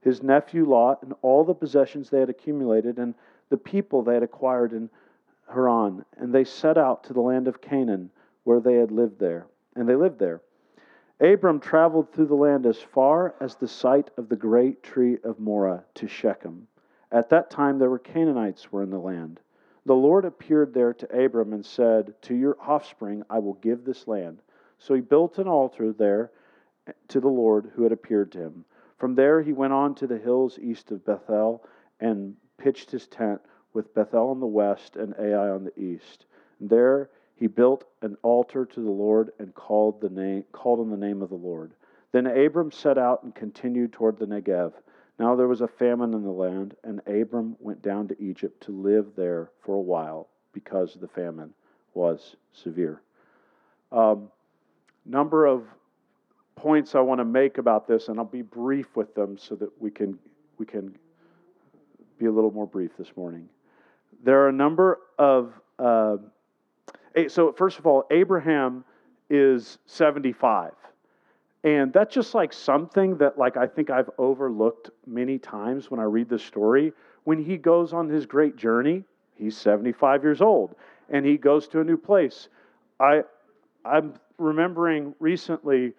his 0.00 0.22
nephew 0.22 0.64
Lot, 0.64 1.02
and 1.02 1.14
all 1.22 1.44
the 1.44 1.54
possessions 1.54 2.10
they 2.10 2.20
had 2.20 2.30
accumulated, 2.30 2.98
and 2.98 3.14
the 3.50 3.56
people 3.56 4.02
they 4.02 4.14
had 4.14 4.22
acquired 4.22 4.72
in 4.72 4.90
Haran, 5.52 6.04
and 6.16 6.32
they 6.32 6.44
set 6.44 6.78
out 6.78 7.04
to 7.04 7.12
the 7.12 7.20
land 7.20 7.48
of 7.48 7.60
Canaan, 7.60 8.10
where 8.44 8.60
they 8.60 8.74
had 8.74 8.90
lived 8.90 9.18
there. 9.18 9.46
And 9.76 9.88
they 9.88 9.96
lived 9.96 10.18
there. 10.18 10.40
Abram 11.20 11.60
traveled 11.60 12.12
through 12.12 12.26
the 12.26 12.34
land 12.34 12.66
as 12.66 12.78
far 12.78 13.34
as 13.40 13.54
the 13.54 13.68
site 13.68 14.10
of 14.16 14.28
the 14.28 14.36
great 14.36 14.82
tree 14.82 15.18
of 15.22 15.38
Moreh 15.38 15.84
to 15.94 16.08
Shechem. 16.08 16.66
At 17.12 17.28
that 17.30 17.50
time 17.50 17.78
there 17.78 17.90
were 17.90 17.98
Canaanites 17.98 18.72
were 18.72 18.82
in 18.82 18.90
the 18.90 18.98
land. 18.98 19.40
The 19.86 19.94
Lord 19.94 20.24
appeared 20.24 20.72
there 20.72 20.94
to 20.94 21.24
Abram 21.24 21.52
and 21.52 21.64
said, 21.64 22.14
To 22.22 22.34
your 22.34 22.56
offspring 22.60 23.22
I 23.28 23.38
will 23.38 23.54
give 23.54 23.84
this 23.84 24.08
land. 24.08 24.40
So 24.78 24.94
he 24.94 25.00
built 25.00 25.38
an 25.38 25.48
altar 25.48 25.92
there 25.92 26.32
to 27.08 27.20
the 27.20 27.28
Lord 27.28 27.70
who 27.74 27.82
had 27.82 27.92
appeared 27.92 28.32
to 28.32 28.40
him. 28.40 28.64
From 28.98 29.14
there 29.14 29.42
he 29.42 29.52
went 29.52 29.72
on 29.72 29.94
to 29.96 30.06
the 30.06 30.18
hills 30.18 30.58
east 30.58 30.90
of 30.90 31.04
Bethel 31.04 31.64
and 32.00 32.36
pitched 32.56 32.90
his 32.90 33.06
tent 33.06 33.40
with 33.72 33.94
Bethel 33.94 34.30
on 34.30 34.40
the 34.40 34.46
west 34.46 34.96
and 34.96 35.14
Ai 35.18 35.50
on 35.50 35.64
the 35.64 35.78
east. 35.78 36.26
And 36.60 36.70
there 36.70 37.10
he 37.34 37.46
built 37.46 37.84
an 38.02 38.16
altar 38.22 38.64
to 38.64 38.80
the 38.80 38.90
Lord 38.90 39.32
and 39.38 39.54
called 39.54 40.00
the 40.00 40.08
name 40.08 40.44
called 40.52 40.80
on 40.80 40.90
the 40.90 40.96
name 40.96 41.20
of 41.20 41.28
the 41.28 41.34
Lord. 41.34 41.72
Then 42.12 42.26
Abram 42.26 42.70
set 42.70 42.96
out 42.96 43.24
and 43.24 43.34
continued 43.34 43.92
toward 43.92 44.18
the 44.18 44.26
Negev. 44.26 44.72
Now 45.18 45.36
there 45.36 45.48
was 45.48 45.60
a 45.60 45.68
famine 45.68 46.12
in 46.12 46.24
the 46.24 46.30
land, 46.30 46.74
and 46.82 47.00
Abram 47.06 47.56
went 47.60 47.82
down 47.82 48.08
to 48.08 48.22
Egypt 48.22 48.62
to 48.64 48.72
live 48.72 49.12
there 49.16 49.50
for 49.64 49.76
a 49.76 49.80
while 49.80 50.28
because 50.52 50.94
the 50.94 51.08
famine 51.08 51.52
was 51.94 52.36
severe. 52.52 53.00
Um, 53.92 54.28
number 55.04 55.46
of 55.46 55.64
points 56.56 56.94
I 56.94 57.00
want 57.00 57.20
to 57.20 57.24
make 57.24 57.58
about 57.58 57.86
this, 57.86 58.08
and 58.08 58.18
I'll 58.18 58.24
be 58.24 58.42
brief 58.42 58.96
with 58.96 59.14
them 59.14 59.38
so 59.38 59.54
that 59.56 59.70
we 59.80 59.90
can 59.90 60.18
we 60.58 60.66
can 60.66 60.96
be 62.18 62.26
a 62.26 62.30
little 62.30 62.50
more 62.50 62.66
brief 62.66 62.96
this 62.96 63.16
morning. 63.16 63.48
There 64.22 64.40
are 64.40 64.48
a 64.48 64.52
number 64.52 64.98
of 65.18 65.52
uh, 65.78 66.16
so 67.28 67.52
first 67.52 67.78
of 67.78 67.86
all, 67.86 68.04
Abraham 68.10 68.84
is 69.30 69.78
seventy 69.86 70.32
five. 70.32 70.72
And 71.64 71.92
that's 71.94 72.14
just 72.14 72.34
like 72.34 72.52
something 72.52 73.16
that 73.16 73.38
like 73.38 73.56
I 73.56 73.66
think 73.66 73.90
I've 73.90 74.10
overlooked 74.18 74.90
many 75.06 75.38
times 75.38 75.90
when 75.90 75.98
I 75.98 76.04
read 76.04 76.28
the 76.28 76.38
story. 76.38 76.92
When 77.24 77.42
he 77.42 77.56
goes 77.56 77.94
on 77.94 78.08
his 78.08 78.26
great 78.26 78.56
journey, 78.56 79.02
he's 79.34 79.56
75 79.56 80.22
years 80.22 80.42
old 80.42 80.76
and 81.08 81.24
he 81.24 81.36
goes 81.36 81.66
to 81.68 81.80
a 81.80 81.84
new 81.84 81.96
place. 81.96 82.48
I 83.00 83.22
I'm 83.84 84.14
remembering 84.38 85.14
recently 85.20 85.92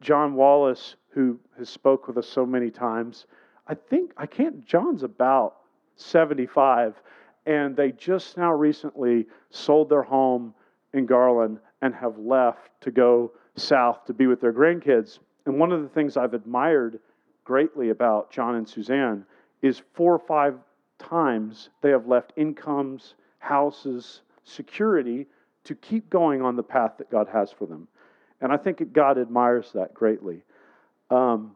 John 0.00 0.34
Wallace, 0.34 0.96
who 1.10 1.38
has 1.58 1.68
spoke 1.68 2.06
with 2.06 2.16
us 2.16 2.28
so 2.28 2.46
many 2.46 2.70
times. 2.70 3.26
I 3.66 3.74
think 3.74 4.12
I 4.16 4.26
can't. 4.26 4.64
John's 4.64 5.02
about 5.02 5.56
seventy-five, 5.96 6.94
and 7.46 7.76
they 7.76 7.92
just 7.92 8.36
now 8.36 8.52
recently 8.52 9.26
sold 9.50 9.90
their 9.90 10.02
home 10.02 10.54
in 10.92 11.06
Garland 11.06 11.58
and 11.82 11.94
have 11.94 12.18
left 12.18 12.80
to 12.80 12.90
go 12.90 13.32
south 13.60 14.04
to 14.06 14.12
be 14.12 14.26
with 14.26 14.40
their 14.40 14.52
grandkids. 14.52 15.18
And 15.46 15.58
one 15.58 15.72
of 15.72 15.82
the 15.82 15.88
things 15.88 16.16
I've 16.16 16.34
admired 16.34 16.98
greatly 17.44 17.90
about 17.90 18.30
John 18.30 18.56
and 18.56 18.68
Suzanne 18.68 19.24
is 19.62 19.82
four 19.94 20.14
or 20.14 20.18
five 20.18 20.54
times 20.98 21.70
they 21.80 21.90
have 21.90 22.06
left 22.06 22.32
incomes, 22.36 23.14
houses, 23.38 24.20
security 24.44 25.26
to 25.64 25.74
keep 25.74 26.08
going 26.10 26.42
on 26.42 26.56
the 26.56 26.62
path 26.62 26.92
that 26.98 27.10
God 27.10 27.28
has 27.32 27.50
for 27.52 27.66
them. 27.66 27.88
And 28.40 28.52
I 28.52 28.56
think 28.56 28.92
God 28.92 29.18
admires 29.18 29.70
that 29.74 29.92
greatly. 29.92 30.42
Um, 31.10 31.54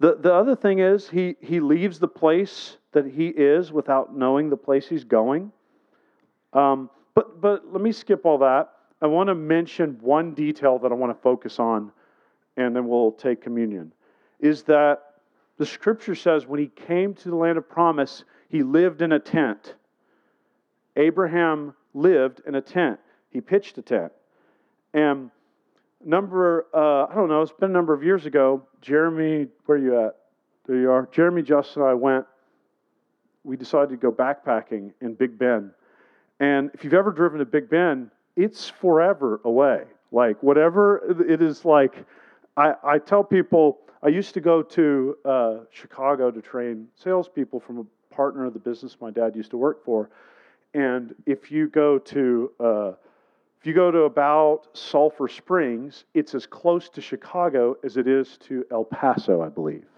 the, 0.00 0.16
the 0.16 0.32
other 0.32 0.54
thing 0.54 0.78
is, 0.78 1.08
he, 1.08 1.36
he 1.40 1.60
leaves 1.60 1.98
the 1.98 2.08
place 2.08 2.76
that 2.92 3.06
he 3.06 3.28
is 3.28 3.72
without 3.72 4.16
knowing 4.16 4.48
the 4.50 4.56
place 4.56 4.86
he's 4.86 5.04
going. 5.04 5.50
Um, 6.52 6.90
but, 7.14 7.40
but 7.40 7.72
let 7.72 7.82
me 7.82 7.92
skip 7.92 8.24
all 8.24 8.38
that. 8.38 8.70
I 9.00 9.06
want 9.06 9.28
to 9.28 9.34
mention 9.34 9.98
one 10.00 10.34
detail 10.34 10.78
that 10.80 10.90
I 10.90 10.94
want 10.94 11.16
to 11.16 11.22
focus 11.22 11.58
on, 11.58 11.92
and 12.56 12.74
then 12.74 12.88
we'll 12.88 13.12
take 13.12 13.40
communion. 13.40 13.92
Is 14.40 14.62
that 14.64 15.02
the 15.56 15.66
scripture 15.66 16.14
says 16.14 16.46
when 16.46 16.60
he 16.60 16.68
came 16.68 17.14
to 17.14 17.28
the 17.30 17.36
land 17.36 17.58
of 17.58 17.68
promise, 17.68 18.24
he 18.48 18.62
lived 18.62 19.02
in 19.02 19.12
a 19.12 19.18
tent. 19.18 19.74
Abraham 20.96 21.74
lived 21.94 22.42
in 22.46 22.54
a 22.54 22.60
tent. 22.60 22.98
He 23.30 23.40
pitched 23.40 23.78
a 23.78 23.82
tent. 23.82 24.12
And 24.94 25.30
number, 26.04 26.66
uh, 26.74 27.06
I 27.06 27.14
don't 27.14 27.28
know, 27.28 27.42
it's 27.42 27.52
been 27.52 27.70
a 27.70 27.72
number 27.72 27.92
of 27.92 28.02
years 28.02 28.26
ago. 28.26 28.62
Jeremy, 28.80 29.48
where 29.66 29.78
are 29.78 29.80
you 29.80 30.00
at? 30.00 30.16
There 30.66 30.76
you 30.76 30.90
are. 30.90 31.08
Jeremy, 31.12 31.42
Justin, 31.42 31.82
and 31.82 31.90
I 31.90 31.94
went. 31.94 32.26
We 33.44 33.56
decided 33.56 33.90
to 33.90 33.96
go 33.96 34.12
backpacking 34.12 34.92
in 35.00 35.14
Big 35.14 35.38
Bend. 35.38 35.70
And 36.40 36.70
if 36.74 36.84
you've 36.84 36.94
ever 36.94 37.10
driven 37.10 37.38
to 37.38 37.46
Big 37.46 37.70
Bend, 37.70 38.10
it's 38.38 38.70
forever 38.70 39.40
away. 39.44 39.82
Like, 40.12 40.42
whatever 40.42 41.02
it 41.28 41.42
is 41.42 41.64
like, 41.64 42.06
I, 42.56 42.72
I 42.84 42.98
tell 42.98 43.24
people, 43.24 43.80
I 44.02 44.08
used 44.08 44.32
to 44.34 44.40
go 44.40 44.62
to 44.62 45.16
uh, 45.24 45.56
Chicago 45.70 46.30
to 46.30 46.40
train 46.40 46.86
salespeople 46.94 47.60
from 47.60 47.78
a 47.78 48.14
partner 48.14 48.46
of 48.46 48.54
the 48.54 48.60
business 48.60 48.96
my 49.00 49.10
dad 49.10 49.34
used 49.36 49.50
to 49.50 49.58
work 49.58 49.84
for. 49.84 50.08
And 50.72 51.14
if 51.26 51.50
you 51.50 51.68
go 51.68 51.98
to 51.98 52.52
uh, 52.60 52.92
if 53.60 53.66
you 53.66 53.74
go 53.74 53.90
to 53.90 54.02
about 54.02 54.68
Sulphur 54.72 55.26
Springs, 55.26 56.04
it's 56.14 56.32
as 56.32 56.46
close 56.46 56.88
to 56.90 57.00
Chicago 57.00 57.76
as 57.82 57.96
it 57.96 58.06
is 58.06 58.38
to 58.42 58.64
El 58.70 58.84
Paso, 58.84 59.42
I 59.42 59.48
believe. 59.48 59.88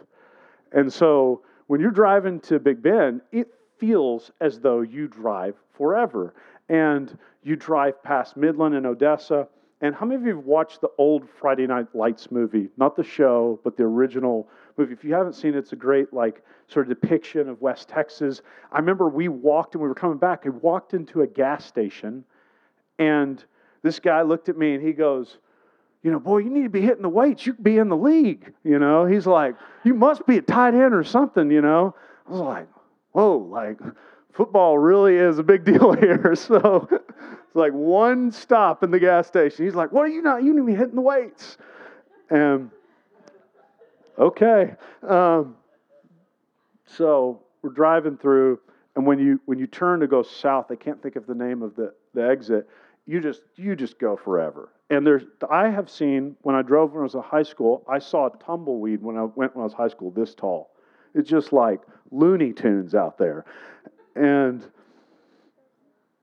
And 0.73 0.91
so 0.91 1.43
when 1.67 1.79
you're 1.79 1.91
driving 1.91 2.41
to 2.41 2.59
Big 2.59 2.83
Bend, 2.83 3.21
it 3.33 3.49
feels 3.81 4.31
as 4.41 4.61
though 4.61 4.83
you 4.83 5.09
drive 5.09 5.57
forever. 5.77 6.35
And 6.69 7.19
you 7.43 7.57
drive 7.57 8.01
past 8.05 8.37
Midland 8.37 8.77
and 8.77 8.87
Odessa, 8.87 9.49
And 9.83 9.95
how 9.95 10.05
many 10.05 10.21
of 10.21 10.27
you 10.27 10.37
have 10.37 10.45
watched 10.45 10.83
the 10.83 10.91
old 10.99 11.27
Friday 11.41 11.67
Night 11.67 11.87
Lights 11.95 12.31
movie? 12.31 12.69
Not 12.77 12.97
the 12.97 13.05
show, 13.05 13.59
but 13.65 13.77
the 13.77 13.85
original 13.85 14.47
movie. 14.77 14.93
If 14.93 15.05
you 15.05 15.15
haven't 15.15 15.33
seen 15.33 15.55
it, 15.55 15.59
it's 15.59 15.73
a 15.73 15.77
great 15.77 16.13
like 16.13 16.43
sort 16.69 16.91
of 16.91 17.01
depiction 17.01 17.49
of 17.49 17.61
West 17.63 17.89
Texas. 17.89 18.43
I 18.73 18.79
remember 18.79 19.09
we 19.09 19.29
walked 19.29 19.75
and 19.75 19.83
we 19.83 19.89
were 19.89 19.95
coming 19.95 20.19
back. 20.19 20.45
We 20.45 20.51
walked 20.51 20.93
into 20.93 21.23
a 21.23 21.27
gas 21.27 21.65
station, 21.65 22.25
and 22.99 23.43
this 23.83 23.99
guy 23.99 24.21
looked 24.21 24.51
at 24.51 24.59
me 24.59 24.75
and 24.75 24.83
he 24.87 24.93
goes, 24.93 25.39
"You 26.03 26.11
know, 26.11 26.21
boy, 26.21 26.39
you 26.39 26.51
need 26.51 26.65
to 26.65 26.69
be 26.69 26.83
hitting 26.83 27.03
the 27.03 27.09
weights. 27.09 27.47
You 27.47 27.55
could 27.55 27.65
be 27.65 27.79
in 27.79 27.89
the 27.89 27.97
league." 27.97 28.53
You 28.65 28.79
know, 28.79 29.07
he's 29.07 29.27
like, 29.27 29.57
"You 29.83 29.95
must 29.95 30.27
be 30.27 30.37
a 30.37 30.43
tight 30.43 30.75
end 30.75 30.93
or 30.95 31.05
something." 31.05 31.51
You 31.51 31.63
know, 31.63 31.95
I 32.29 32.31
was 32.31 32.41
like, 32.41 32.69
"Whoa!" 33.13 33.39
Like 33.39 33.79
football 34.33 34.79
really 34.79 35.17
is 35.17 35.39
a 35.39 35.43
big 35.43 35.65
deal 35.73 35.93
here. 35.93 36.35
So 36.37 36.89
it's 36.91 37.57
like 37.57 37.73
one 37.73 38.31
stop 38.31 38.83
in 38.85 38.91
the 38.91 38.99
gas 38.99 39.27
station. 39.27 39.65
He's 39.65 39.75
like, 39.75 39.93
What 39.93 40.03
are 40.03 40.09
you 40.09 40.23
not? 40.23 40.43
You 40.43 40.53
need 40.53 40.61
to 40.61 40.67
be 40.67 40.75
hitting 40.75 40.95
the 40.95 41.01
weights. 41.01 41.59
And 42.31 42.71
okay. 44.19 44.75
Um, 45.03 45.57
so 46.87 47.41
we're 47.63 47.71
driving 47.71 48.17
through, 48.17 48.61
and 48.97 49.07
when 49.07 49.19
you 49.19 49.41
when 49.47 49.59
you 49.59 49.67
turn 49.67 50.01
to 50.01 50.07
go 50.07 50.23
south, 50.23 50.67
I 50.71 50.77
can't 50.77 51.03
think 51.03 51.17
of 51.17 51.27
the 51.27 51.35
name 51.35 51.63
of 51.63 51.75
the, 51.77 51.93
the 52.15 52.27
exit. 52.27 52.69
You 53.07 53.21
just 53.21 53.43
you 53.57 53.75
just 53.75 53.99
go 53.99 54.17
forever. 54.17 54.71
And 54.91 55.07
there's 55.07 55.23
I 55.51 55.69
have 55.69 55.91
seen 55.91 56.37
when 56.43 56.55
I 56.55 56.63
drove 56.63 56.93
when 56.93 57.01
I 57.01 57.03
was 57.05 57.15
in 57.15 57.23
high 57.23 57.43
school, 57.43 57.85
I 57.89 57.99
saw 57.99 58.27
a 58.27 58.39
tumbleweed 58.45 59.03
when 59.03 59.17
I 59.17 59.25
went 59.25 59.55
when 59.55 59.63
I 59.63 59.65
was 59.65 59.73
high 59.73 59.89
school 59.89 60.11
this 60.11 60.35
tall. 60.35 60.71
It's 61.15 61.29
just 61.29 61.53
like 61.53 61.81
Looney 62.11 62.53
Tunes 62.53 62.95
out 62.95 63.19
there. 63.19 63.45
And 64.15 64.65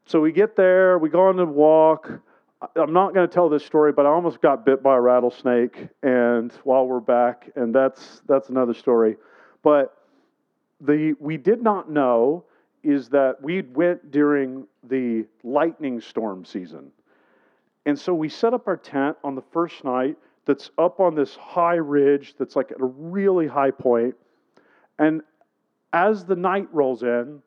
so 0.06 0.22
we 0.22 0.32
get 0.32 0.56
there, 0.56 0.98
we 0.98 1.10
go 1.10 1.28
on 1.28 1.36
the 1.36 1.46
walk. 1.46 2.10
I'm 2.76 2.94
not 2.94 3.14
going 3.14 3.28
to 3.28 3.34
tell 3.34 3.50
this 3.50 3.66
story, 3.66 3.92
but 3.92 4.06
I 4.06 4.10
almost 4.10 4.42
got 4.42 4.66
bit 4.66 4.82
by 4.82 4.96
a 4.96 5.02
rattlesnake, 5.02 5.90
and 6.02 6.52
while 6.64 6.88
we're 6.88 7.00
back, 7.00 7.52
and 7.56 7.76
that's 7.76 8.22
that's 8.28 8.50
another 8.50 8.74
story. 8.74 9.16
But 9.62 9.96
the 10.82 11.14
we 11.20 11.38
did 11.38 11.62
not 11.62 11.92
know 11.92 12.46
is 12.84 13.10
that 13.10 13.42
we 13.44 13.62
went 13.62 14.10
during 14.12 14.66
the 14.84 15.26
lightning 15.44 16.02
storm 16.02 16.46
season, 16.46 16.92
and 17.86 18.00
so 18.00 18.14
we 18.16 18.28
set 18.28 18.56
up 18.56 18.68
our 18.68 18.78
tent 18.78 19.18
on 19.24 19.36
the 19.36 19.44
first 19.52 19.84
night. 19.84 20.18
That's 20.46 20.72
up 20.78 21.00
on 21.00 21.14
this 21.14 21.36
high 21.36 21.76
ridge 21.76 22.36
that's 22.40 22.56
like 22.56 22.72
at 22.72 22.80
a 22.80 22.86
really 22.86 23.46
high 23.46 23.72
point, 23.72 24.16
and 25.00 25.22
as 25.94 26.26
the 26.26 26.36
night 26.36 26.68
rolls 26.72 27.04
in, 27.04 27.42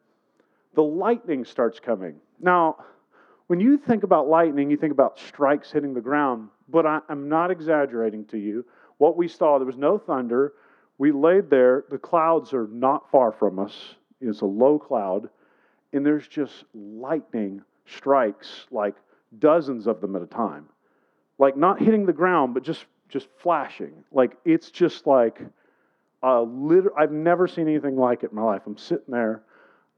the 0.75 0.83
lightning 0.83 1.45
starts 1.45 1.81
coming. 1.81 2.17
Now, 2.41 2.77
when 3.49 3.61
you 3.61 3.77
think 3.77 4.05
about 4.05 4.29
lightning, 4.29 4.71
you 4.71 4.77
think 4.77 4.93
about 4.93 5.19
strikes 5.19 5.73
hitting 5.73 5.93
the 5.95 6.01
ground, 6.01 6.49
but 6.69 6.87
I, 6.87 7.01
am 7.09 7.29
not 7.29 7.51
exaggerating 7.51 8.25
to 8.27 8.39
you. 8.39 8.65
What 8.99 9.17
we 9.17 9.29
saw, 9.29 9.59
there 9.59 9.67
was 9.67 9.77
no 9.77 9.99
thunder. 9.99 10.53
We 10.99 11.13
laid 11.13 11.51
there, 11.51 11.85
the 11.91 11.99
clouds 11.99 12.53
are 12.53 12.69
not 12.69 13.11
far 13.11 13.33
from 13.33 13.59
us. 13.59 13.75
It's 14.21 14.43
a 14.43 14.47
low 14.47 14.79
cloud, 14.79 15.31
and 15.93 16.05
there's 16.05 16.29
just 16.29 16.65
lightning 16.75 17.63
strikes, 17.87 18.67
like 18.71 18.95
dozens 19.39 19.87
of 19.87 20.01
them 20.01 20.15
at 20.15 20.23
a 20.23 20.27
time. 20.27 20.67
Like 21.39 21.57
not 21.57 21.81
hitting 21.81 22.07
the 22.07 22.13
ground, 22.13 22.55
but 22.55 22.63
just 22.63 22.85
just 23.09 23.29
flashing. 23.39 24.05
Like 24.13 24.37
it's 24.45 24.71
just 24.71 25.07
like 25.07 25.41
liter- 26.23 26.99
I've 26.99 27.13
never 27.13 27.49
seen 27.49 27.69
anything 27.69 27.97
like 27.97 28.23
it 28.23 28.31
in 28.31 28.37
my 28.37 28.43
life. 28.43 28.63
I'm 28.67 28.77
sitting 28.79 29.13
there 29.13 29.43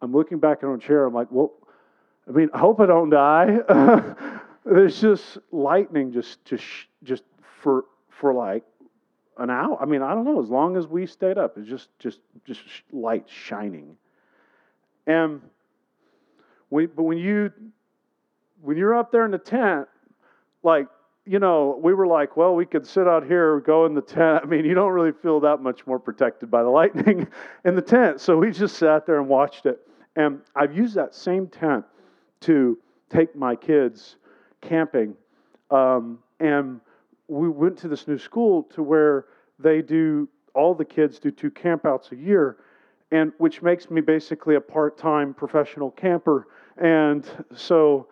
I'm 0.02 0.12
looking 0.12 0.38
back 0.38 0.64
in 0.64 0.69
a 0.69 0.79
chair. 0.79 1.07
I'm 1.07 1.14
like, 1.14 1.29
well, 1.31 1.52
I 2.29 2.33
mean, 2.33 2.50
I 2.52 2.59
hope 2.59 2.81
I 2.81 2.87
don't 2.87 3.09
die. 3.09 3.59
There's 4.64 5.00
just 5.00 5.38
lightning, 5.52 6.12
just 6.12 6.45
just 6.45 6.64
just 7.05 7.23
for 7.62 7.85
for 8.09 8.35
like 8.35 8.64
an 9.38 9.49
hour. 9.49 9.79
I 9.81 9.87
mean, 9.87 10.02
I 10.02 10.12
don't 10.14 10.25
know. 10.25 10.43
As 10.43 10.50
long 10.50 10.76
as 10.76 10.87
we 10.87 11.07
stayed 11.07 11.38
up, 11.38 11.57
it's 11.57 11.69
just 11.69 11.88
just 11.99 12.19
just 12.45 12.61
light 12.93 13.29
shining. 13.29 13.97
And 15.07 15.40
but 16.70 17.03
when 17.03 17.18
you 17.18 17.53
when 18.61 18.77
you're 18.77 18.96
up 18.96 19.12
there 19.12 19.25
in 19.25 19.31
the 19.31 19.38
tent, 19.38 19.88
like 20.62 20.88
you 21.24 21.38
know, 21.38 21.78
we 21.82 21.94
were 21.94 22.06
like, 22.06 22.37
well, 22.37 22.54
we 22.54 22.66
could 22.66 22.87
sit 22.87 23.06
out 23.06 23.24
here, 23.24 23.61
go 23.61 23.87
in 23.87 23.94
the 23.94 24.02
tent. 24.02 24.40
I 24.44 24.46
mean, 24.46 24.64
you 24.64 24.74
don't 24.74 24.92
really 24.92 25.12
feel 25.12 25.40
that 25.40 25.61
much 25.61 25.87
more 25.87 25.98
protected 25.98 26.50
by 26.50 26.62
the 26.62 26.68
lightning 26.68 27.28
in 27.64 27.74
the 27.76 27.82
tent. 27.82 28.20
So 28.20 28.37
we 28.37 28.50
just 28.50 28.76
sat 28.76 29.06
there 29.06 29.18
and 29.18 29.28
watched 29.28 29.66
it. 29.66 29.87
And 30.16 30.40
I've 30.54 30.76
used 30.76 30.94
that 30.96 31.14
same 31.14 31.46
tent 31.46 31.85
to 32.40 32.78
take 33.08 33.35
my 33.37 33.54
kids 33.54 34.16
camping. 34.61 35.14
Um, 35.70 36.18
and 36.40 36.80
we 37.28 37.48
went 37.48 37.78
to 37.78 37.88
this 37.88 38.06
new 38.08 38.18
school 38.18 38.64
to 38.64 38.82
where 38.82 39.26
they 39.58 39.80
do, 39.80 40.28
all 40.54 40.74
the 40.74 40.85
kids 40.85 41.18
do 41.18 41.30
two 41.30 41.50
campouts 41.50 42.12
a 42.12 42.16
year, 42.16 42.58
and 43.11 43.32
which 43.38 43.62
makes 43.62 43.90
me 43.90 44.00
basically 44.00 44.56
a 44.56 44.61
part 44.61 44.98
time 44.98 45.32
professional 45.32 45.90
camper. 45.92 46.48
And 46.76 47.26
so 47.54 48.08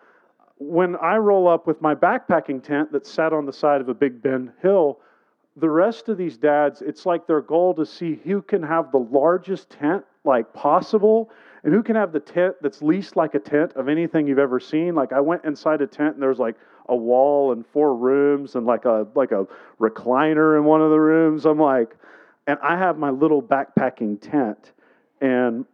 when 0.61 0.95
I 0.97 1.17
roll 1.17 1.47
up 1.47 1.65
with 1.65 1.81
my 1.81 1.95
backpacking 1.95 2.63
tent 2.63 2.91
that 2.91 3.07
sat 3.07 3.33
on 3.33 3.47
the 3.47 3.53
side 3.53 3.81
of 3.81 3.89
a 3.89 3.95
Big 3.95 4.21
Bend 4.21 4.51
hill, 4.61 4.99
the 5.57 5.69
rest 5.69 6.07
of 6.07 6.17
these 6.17 6.37
dads, 6.37 6.83
it's 6.83 7.05
like 7.05 7.25
their 7.25 7.41
goal 7.41 7.73
to 7.73 7.85
see 7.85 8.19
who 8.23 8.43
can 8.43 8.61
have 8.61 8.91
the 8.91 8.99
largest 8.99 9.71
tent 9.71 10.05
like 10.23 10.53
possible 10.53 11.31
and 11.63 11.73
who 11.73 11.81
can 11.81 11.95
have 11.95 12.11
the 12.11 12.19
tent 12.19 12.55
that's 12.61 12.83
least 12.83 13.15
like 13.15 13.33
a 13.33 13.39
tent 13.39 13.73
of 13.73 13.89
anything 13.89 14.27
you've 14.27 14.37
ever 14.37 14.59
seen? 14.59 14.93
Like 14.93 15.11
I 15.13 15.19
went 15.19 15.43
inside 15.45 15.81
a 15.81 15.87
tent 15.87 16.13
and 16.13 16.21
there's 16.21 16.39
like 16.39 16.55
a 16.89 16.95
wall 16.95 17.53
and 17.53 17.65
four 17.65 17.95
rooms 17.95 18.55
and 18.55 18.65
like 18.67 18.85
a 18.85 19.07
like 19.15 19.31
a 19.31 19.47
recliner 19.79 20.57
in 20.57 20.65
one 20.65 20.81
of 20.81 20.91
the 20.91 20.99
rooms. 20.99 21.45
I'm 21.45 21.59
like, 21.59 21.95
and 22.45 22.59
I 22.61 22.77
have 22.77 22.97
my 22.97 23.09
little 23.09 23.41
backpacking 23.41 24.21
tent, 24.21 24.73
and 25.21 25.65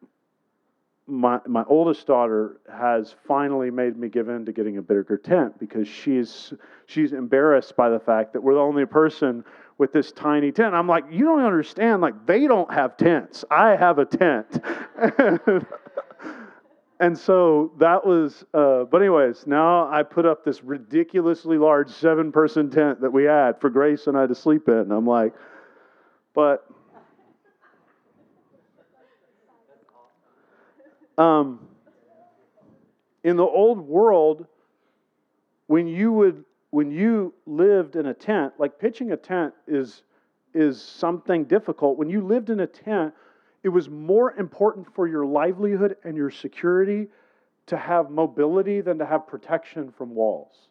my 1.07 1.39
my 1.47 1.63
oldest 1.67 2.05
daughter 2.05 2.57
has 2.71 3.15
finally 3.27 3.71
made 3.71 3.97
me 3.97 4.09
give 4.09 4.29
in 4.29 4.45
to 4.45 4.51
getting 4.51 4.77
a 4.77 4.81
bigger 4.81 5.17
tent 5.17 5.57
because 5.57 5.87
she's 5.87 6.53
she's 6.85 7.13
embarrassed 7.13 7.75
by 7.75 7.89
the 7.89 7.99
fact 7.99 8.33
that 8.33 8.41
we're 8.41 8.55
the 8.55 8.59
only 8.59 8.85
person 8.85 9.43
with 9.77 9.93
this 9.93 10.11
tiny 10.11 10.51
tent. 10.51 10.73
I'm 10.73 10.87
like, 10.87 11.05
you 11.11 11.25
don't 11.25 11.43
understand. 11.43 12.01
Like, 12.01 12.25
they 12.25 12.47
don't 12.47 12.71
have 12.73 12.97
tents. 12.97 13.45
I 13.51 13.75
have 13.75 13.99
a 13.99 14.05
tent. 14.05 14.63
and 16.99 17.17
so 17.17 17.71
that 17.79 18.05
was, 18.05 18.43
uh, 18.53 18.85
but, 18.85 19.01
anyways, 19.01 19.45
now 19.45 19.91
I 19.91 20.03
put 20.03 20.25
up 20.25 20.43
this 20.43 20.63
ridiculously 20.63 21.57
large 21.57 21.89
seven 21.89 22.31
person 22.31 22.69
tent 22.69 23.01
that 23.01 23.11
we 23.11 23.25
had 23.25 23.61
for 23.61 23.69
Grace 23.69 24.07
and 24.07 24.17
I 24.17 24.25
to 24.25 24.35
sleep 24.35 24.67
in. 24.67 24.77
And 24.77 24.93
I'm 24.93 25.07
like, 25.07 25.33
but. 26.33 26.65
Um, 31.17 31.67
in 33.23 33.35
the 33.35 33.43
old 33.43 33.79
world, 33.79 34.45
when 35.67 35.87
you 35.87 36.11
would 36.13 36.43
when 36.69 36.91
you 36.91 37.33
lived 37.45 37.95
in 37.95 38.07
a 38.07 38.13
tent, 38.13 38.53
like 38.57 38.77
pitching 38.77 39.11
a 39.11 39.17
tent 39.17 39.53
is, 39.67 40.03
is 40.53 40.81
something 40.81 41.45
difficult. 41.45 41.97
When 41.97 42.09
you 42.09 42.21
lived 42.21 42.49
in 42.49 42.59
a 42.59 42.67
tent, 42.67 43.13
it 43.63 43.69
was 43.69 43.89
more 43.89 44.33
important 44.33 44.87
for 44.93 45.07
your 45.07 45.25
livelihood 45.25 45.95
and 46.03 46.15
your 46.15 46.29
security 46.29 47.07
to 47.67 47.77
have 47.77 48.11
mobility 48.11 48.81
than 48.81 48.97
to 48.97 49.05
have 49.05 49.27
protection 49.27 49.91
from 49.97 50.13
walls. 50.13 50.69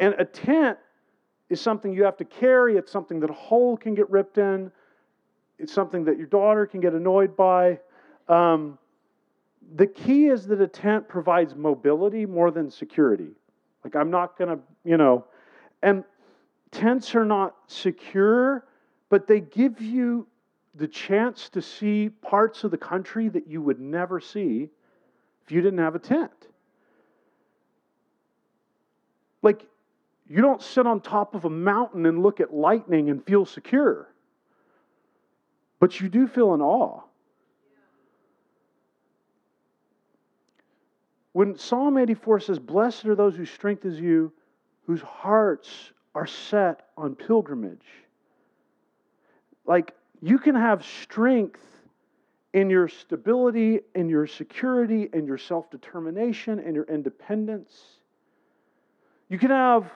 And 0.00 0.14
a 0.18 0.24
tent 0.24 0.78
is 1.50 1.60
something 1.60 1.92
you 1.92 2.04
have 2.04 2.16
to 2.18 2.24
carry, 2.24 2.76
it's 2.76 2.92
something 2.92 3.20
that 3.20 3.30
a 3.30 3.34
hole 3.34 3.76
can 3.76 3.94
get 3.94 4.08
ripped 4.10 4.38
in, 4.38 4.70
it's 5.58 5.72
something 5.72 6.04
that 6.04 6.16
your 6.16 6.26
daughter 6.26 6.66
can 6.66 6.80
get 6.80 6.92
annoyed 6.92 7.36
by. 7.36 7.80
Um, 8.28 8.78
the 9.74 9.86
key 9.86 10.26
is 10.26 10.46
that 10.46 10.60
a 10.60 10.66
tent 10.66 11.08
provides 11.08 11.54
mobility 11.54 12.26
more 12.26 12.50
than 12.50 12.70
security. 12.70 13.30
Like, 13.84 13.96
I'm 13.96 14.10
not 14.10 14.38
going 14.38 14.56
to, 14.56 14.62
you 14.84 14.96
know, 14.96 15.24
and 15.82 16.04
tents 16.70 17.14
are 17.14 17.24
not 17.24 17.54
secure, 17.66 18.66
but 19.08 19.26
they 19.26 19.40
give 19.40 19.80
you 19.80 20.26
the 20.74 20.88
chance 20.88 21.48
to 21.50 21.62
see 21.62 22.08
parts 22.08 22.64
of 22.64 22.70
the 22.70 22.78
country 22.78 23.28
that 23.28 23.46
you 23.46 23.60
would 23.62 23.80
never 23.80 24.20
see 24.20 24.68
if 25.44 25.52
you 25.52 25.60
didn't 25.60 25.78
have 25.78 25.94
a 25.94 25.98
tent. 25.98 26.30
Like, 29.42 29.66
you 30.28 30.42
don't 30.42 30.62
sit 30.62 30.86
on 30.86 31.00
top 31.00 31.34
of 31.34 31.44
a 31.44 31.50
mountain 31.50 32.04
and 32.06 32.22
look 32.22 32.40
at 32.40 32.52
lightning 32.52 33.08
and 33.08 33.24
feel 33.24 33.46
secure, 33.46 34.12
but 35.80 36.00
you 36.00 36.08
do 36.08 36.26
feel 36.26 36.52
an 36.54 36.60
awe. 36.60 37.00
When 41.38 41.56
Psalm 41.56 41.98
84 41.98 42.40
says, 42.40 42.58
Blessed 42.58 43.06
are 43.06 43.14
those 43.14 43.36
whose 43.36 43.48
strength 43.48 43.84
is 43.84 44.00
you, 44.00 44.32
whose 44.88 45.00
hearts 45.02 45.92
are 46.12 46.26
set 46.26 46.88
on 46.96 47.14
pilgrimage. 47.14 47.86
Like, 49.64 49.94
you 50.20 50.40
can 50.40 50.56
have 50.56 50.84
strength 50.84 51.60
in 52.54 52.68
your 52.68 52.88
stability, 52.88 53.82
in 53.94 54.08
your 54.08 54.26
security, 54.26 55.10
in 55.12 55.28
your 55.28 55.38
self 55.38 55.70
determination, 55.70 56.58
in 56.58 56.74
your 56.74 56.86
independence. 56.86 58.00
You 59.28 59.38
can 59.38 59.50
have 59.50 59.92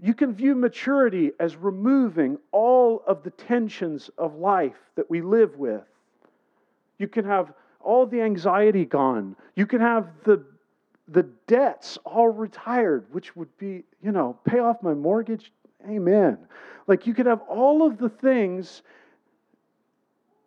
you 0.00 0.14
can 0.14 0.34
view 0.34 0.54
maturity 0.54 1.32
as 1.40 1.56
removing 1.56 2.38
all 2.52 3.02
of 3.08 3.24
the 3.24 3.30
tensions 3.30 4.08
of 4.18 4.36
life 4.36 4.78
that 4.94 5.10
we 5.10 5.20
live 5.20 5.56
with. 5.56 5.82
You 7.00 7.08
can 7.08 7.24
have 7.24 7.52
all 7.88 8.04
the 8.04 8.20
anxiety 8.20 8.84
gone. 8.84 9.34
You 9.56 9.66
can 9.66 9.80
have 9.80 10.10
the 10.24 10.44
the 11.10 11.22
debts 11.46 11.96
all 12.04 12.28
retired, 12.28 13.06
which 13.12 13.34
would 13.34 13.48
be, 13.56 13.82
you 14.02 14.12
know, 14.12 14.38
pay 14.44 14.58
off 14.58 14.82
my 14.82 14.92
mortgage. 14.92 15.50
Amen. 15.88 16.36
Like 16.86 17.06
you 17.06 17.14
could 17.14 17.24
have 17.24 17.40
all 17.48 17.86
of 17.86 17.96
the 17.96 18.10
things, 18.10 18.82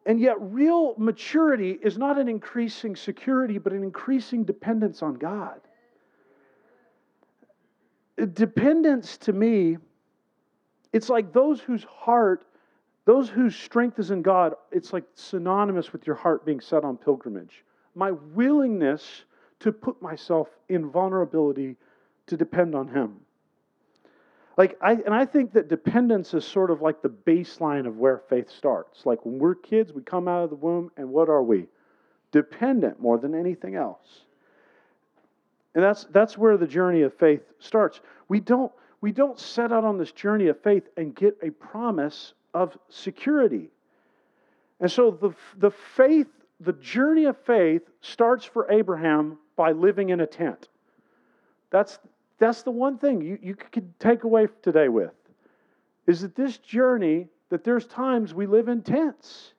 and 0.05 0.19
yet 0.19 0.35
real 0.39 0.93
maturity 0.99 1.79
is 1.81 1.97
not 1.97 2.19
an 2.19 2.29
increasing 2.29 2.95
security, 2.95 3.57
but 3.57 3.73
an 3.73 3.81
increasing 3.81 4.43
dependence 4.43 5.01
on 5.01 5.15
God. 5.15 5.59
Dependence 8.33 9.17
to 9.17 9.33
me, 9.33 9.77
it's 10.93 11.09
like 11.09 11.33
those 11.33 11.59
whose 11.59 11.83
heart, 11.85 12.45
those 13.05 13.29
whose 13.29 13.55
strength 13.55 13.99
is 13.99 14.11
in 14.11 14.21
God, 14.21 14.55
it's 14.71 14.93
like 14.93 15.05
synonymous 15.15 15.91
with 15.91 16.05
your 16.05 16.15
heart 16.15 16.45
being 16.45 16.59
set 16.59 16.83
on 16.83 16.97
pilgrimage. 16.97 17.63
My 17.95 18.11
willingness 18.11 19.23
to 19.59 19.71
put 19.71 20.01
myself 20.01 20.49
in 20.69 20.89
vulnerability 20.89 21.77
to 22.27 22.37
depend 22.37 22.75
on 22.75 22.87
Him. 22.87 23.17
Like 24.57 24.77
I 24.81 24.93
and 24.93 25.13
I 25.13 25.25
think 25.25 25.53
that 25.53 25.69
dependence 25.69 26.33
is 26.33 26.45
sort 26.45 26.71
of 26.71 26.81
like 26.81 27.01
the 27.01 27.09
baseline 27.09 27.87
of 27.87 27.97
where 27.97 28.19
faith 28.29 28.49
starts. 28.49 29.05
Like 29.05 29.25
when 29.25 29.39
we're 29.39 29.55
kids, 29.55 29.93
we 29.93 30.01
come 30.01 30.27
out 30.27 30.43
of 30.43 30.49
the 30.49 30.55
womb, 30.55 30.91
and 30.97 31.09
what 31.09 31.29
are 31.29 31.43
we? 31.43 31.67
Dependent 32.31 33.01
more 33.01 33.17
than 33.17 33.33
anything 33.33 33.75
else. 33.75 34.25
And 35.73 35.83
that's 35.83 36.03
that's 36.11 36.37
where 36.37 36.57
the 36.57 36.67
journey 36.67 37.01
of 37.01 37.13
faith 37.13 37.41
starts. 37.59 38.01
We 38.27 38.39
don't 38.39 38.71
we 38.99 39.11
don't 39.11 39.39
set 39.39 39.71
out 39.71 39.83
on 39.83 39.97
this 39.97 40.11
journey 40.11 40.47
of 40.47 40.61
faith 40.61 40.83
and 40.97 41.15
get 41.15 41.37
a 41.41 41.49
promise 41.49 42.33
of 42.53 42.77
security. 42.89 43.69
And 44.79 44.91
so 44.91 45.11
the, 45.11 45.33
the 45.57 45.71
faith, 45.71 46.27
the 46.59 46.73
journey 46.73 47.25
of 47.25 47.37
faith 47.37 47.83
starts 48.01 48.45
for 48.45 48.69
Abraham 48.71 49.37
by 49.55 49.71
living 49.71 50.09
in 50.09 50.21
a 50.21 50.27
tent. 50.27 50.69
That's, 51.69 51.99
that's 52.39 52.63
the 52.63 52.71
one 52.71 52.97
thing 52.97 53.21
you, 53.21 53.37
you 53.41 53.55
could 53.55 53.97
take 53.99 54.23
away 54.23 54.47
today 54.61 54.89
with 54.89 55.13
is 56.07 56.21
that 56.21 56.35
this 56.35 56.57
journey, 56.57 57.27
that 57.49 57.63
there's 57.63 57.85
times 57.85 58.33
we 58.33 58.45
live 58.47 58.67
in 58.67 58.81
tents. 58.81 59.53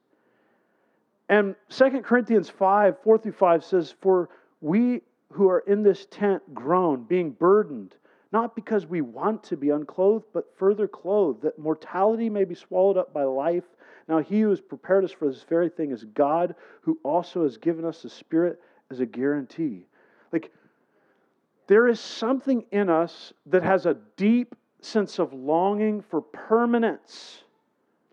And 1.28 1.54
2 1.70 2.02
Corinthians 2.02 2.50
5, 2.50 2.96
4 3.02 3.18
through 3.18 3.32
5 3.32 3.64
says, 3.64 3.94
For 4.00 4.28
we 4.60 5.02
who 5.30 5.48
are 5.48 5.60
in 5.60 5.82
this 5.82 6.06
tent 6.10 6.42
groan, 6.52 7.04
being 7.04 7.30
burdened, 7.30 7.94
not 8.32 8.56
because 8.56 8.86
we 8.86 9.00
want 9.00 9.44
to 9.44 9.56
be 9.56 9.70
unclothed, 9.70 10.26
but 10.32 10.56
further 10.56 10.88
clothed, 10.88 11.42
that 11.42 11.58
mortality 11.58 12.30
may 12.30 12.44
be 12.44 12.54
swallowed 12.54 12.96
up 12.96 13.12
by 13.12 13.24
life. 13.24 13.64
Now, 14.08 14.18
he 14.18 14.40
who 14.40 14.50
has 14.50 14.60
prepared 14.60 15.04
us 15.04 15.12
for 15.12 15.28
this 15.28 15.42
very 15.42 15.68
thing 15.68 15.90
is 15.90 16.04
God, 16.04 16.54
who 16.80 16.98
also 17.02 17.42
has 17.42 17.56
given 17.58 17.84
us 17.84 18.02
the 18.02 18.10
Spirit 18.10 18.60
as 18.90 19.00
a 19.00 19.06
guarantee. 19.06 19.86
Like, 20.32 20.50
there 21.66 21.88
is 21.88 22.00
something 22.00 22.64
in 22.72 22.90
us 22.90 23.32
that 23.46 23.62
has 23.62 23.86
a 23.86 23.96
deep 24.16 24.54
sense 24.80 25.18
of 25.18 25.32
longing 25.32 26.02
for 26.02 26.20
permanence. 26.20 27.44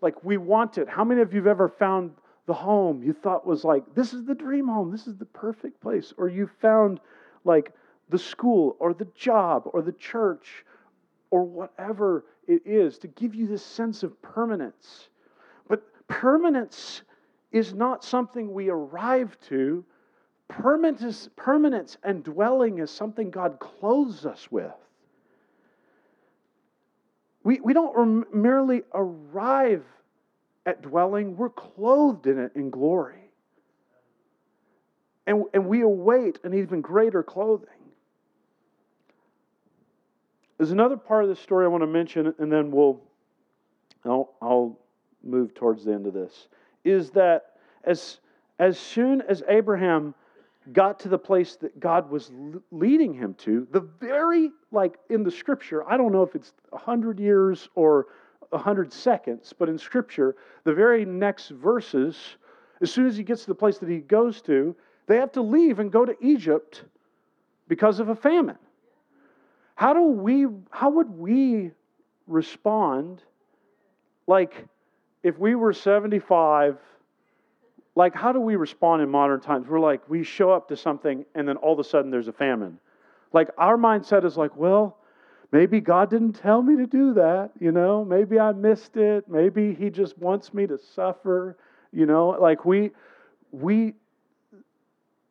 Like, 0.02 0.24
we 0.24 0.38
want 0.38 0.78
it. 0.78 0.88
How 0.88 1.04
many 1.04 1.22
of 1.22 1.34
you 1.34 1.40
have 1.40 1.48
ever 1.48 1.70
found 1.70 2.12
the 2.46 2.54
home 2.54 3.04
you 3.04 3.14
thought 3.14 3.46
was 3.46 3.64
like, 3.64 3.84
this 3.96 4.14
is 4.14 4.26
the 4.26 4.36
dream 4.36 4.68
home, 4.68 4.92
this 4.92 5.08
is 5.08 5.18
the 5.18 5.26
perfect 5.26 5.82
place? 5.82 6.14
Or 6.18 6.28
you 6.30 6.50
found 6.62 7.00
like 7.46 7.74
the 8.10 8.20
school 8.20 8.76
or 8.80 8.94
the 8.94 9.08
job 9.16 9.64
or 9.74 9.82
the 9.82 9.92
church 9.94 10.66
or 11.32 11.44
whatever 11.44 12.26
it 12.48 12.62
is 12.66 12.98
to 13.00 13.08
give 13.08 13.36
you 13.36 13.48
this 13.48 13.64
sense 13.64 14.04
of 14.04 14.20
permanence. 14.22 15.10
But 15.68 15.84
permanence 16.08 17.04
is 17.52 17.74
not 17.74 18.04
something 18.04 18.54
we 18.54 18.70
arrive 18.70 19.38
to, 19.50 19.84
Permanence, 20.50 21.30
and 22.04 22.24
dwelling 22.24 22.80
is 22.80 22.90
something 22.90 23.30
God 23.30 23.60
clothes 23.60 24.26
us 24.26 24.48
with. 24.50 24.74
We, 27.44 27.60
we 27.60 27.74
don't 27.74 28.34
merely 28.34 28.82
arrive 28.94 29.86
at 30.66 30.82
dwelling, 30.82 31.38
we're 31.38 31.50
clothed 31.50 32.26
in 32.28 32.40
it 32.40 32.52
in 32.56 32.72
glory. 32.72 33.32
And, 35.28 35.46
and 35.54 35.68
we 35.68 35.82
await 35.82 36.40
an 36.44 36.56
even 36.56 36.82
greater 36.82 37.22
clothing. 37.22 37.70
There's 40.60 40.72
another 40.72 40.98
part 40.98 41.24
of 41.24 41.30
the 41.30 41.38
story 41.38 41.64
I 41.64 41.70
want 41.70 41.84
to 41.84 41.88
mention, 41.88 42.36
and 42.38 42.52
then 42.52 42.70
we'll 42.70 43.02
I'll, 44.04 44.36
I'll 44.42 44.78
move 45.24 45.56
towards 45.56 45.86
the 45.86 45.94
end 45.94 46.06
of 46.06 46.14
this. 46.14 46.50
Is 46.84 47.12
that 47.12 47.54
as 47.86 48.20
as 48.60 48.78
soon 48.78 49.22
as 49.22 49.42
Abraham 49.48 50.14
got 50.74 51.00
to 51.00 51.08
the 51.08 51.18
place 51.18 51.56
that 51.56 51.80
God 51.80 52.10
was 52.12 52.30
leading 52.72 53.14
him 53.14 53.34
to, 53.36 53.66
the 53.72 53.80
very, 53.80 54.52
like 54.72 54.98
in 55.10 55.24
the 55.24 55.32
scripture, 55.32 55.90
I 55.90 55.96
don't 55.96 56.12
know 56.12 56.24
if 56.24 56.36
it's 56.36 56.52
100 56.72 57.22
years 57.22 57.70
or 57.76 58.08
100 58.50 58.92
seconds, 58.92 59.54
but 59.58 59.70
in 59.70 59.78
scripture, 59.78 60.36
the 60.66 60.74
very 60.74 61.06
next 61.06 61.50
verses, 61.50 62.18
as 62.82 62.92
soon 62.92 63.08
as 63.08 63.16
he 63.16 63.24
gets 63.24 63.44
to 63.44 63.48
the 63.48 63.56
place 63.56 63.78
that 63.78 63.88
he 63.88 64.00
goes 64.00 64.42
to, 64.42 64.76
they 65.08 65.16
have 65.16 65.32
to 65.32 65.42
leave 65.42 65.80
and 65.80 65.90
go 65.90 66.04
to 66.04 66.14
Egypt 66.22 66.84
because 67.70 68.02
of 68.02 68.10
a 68.10 68.16
famine. 68.16 68.58
How 69.80 69.94
do 69.94 70.02
we, 70.02 70.46
how 70.72 70.90
would 70.90 71.10
we 71.10 71.72
respond? 72.28 73.24
Like 74.28 74.68
if 75.24 75.40
we 75.40 75.56
were 75.56 75.72
75 75.72 76.78
like 77.96 78.14
how 78.14 78.34
do 78.34 78.42
we 78.42 78.58
respond 78.58 79.02
in 79.02 79.10
modern 79.10 79.40
times? 79.40 79.70
We're 79.70 79.80
like 79.80 80.02
we 80.10 80.22
show 80.22 80.52
up 80.52 80.68
to 80.68 80.76
something 80.76 81.24
and 81.34 81.48
then 81.48 81.56
all 81.56 81.72
of 81.72 81.80
a 81.80 81.86
sudden 81.86 82.12
there's 82.12 82.28
a 82.28 82.34
famine. 82.34 82.78
Like 83.32 83.52
our 83.58 83.78
mindset 83.78 84.26
is 84.26 84.36
like 84.36 84.54
well 84.58 84.98
maybe 85.54 85.80
god 85.80 86.10
didn't 86.10 86.34
tell 86.34 86.62
me 86.62 86.76
to 86.76 86.86
do 86.86 87.14
that 87.14 87.52
you 87.58 87.72
know? 87.72 88.04
Maybe 88.04 88.38
i 88.38 88.52
missed 88.52 88.98
it. 88.98 89.30
Maybe 89.30 89.74
he 89.74 89.90
just 89.90 90.18
wants 90.18 90.54
me 90.54 90.68
to 90.68 90.78
suffer 90.78 91.58
you 91.94 92.06
know? 92.06 92.32
Like 92.32 92.66
we 92.66 92.92
we 93.54 93.94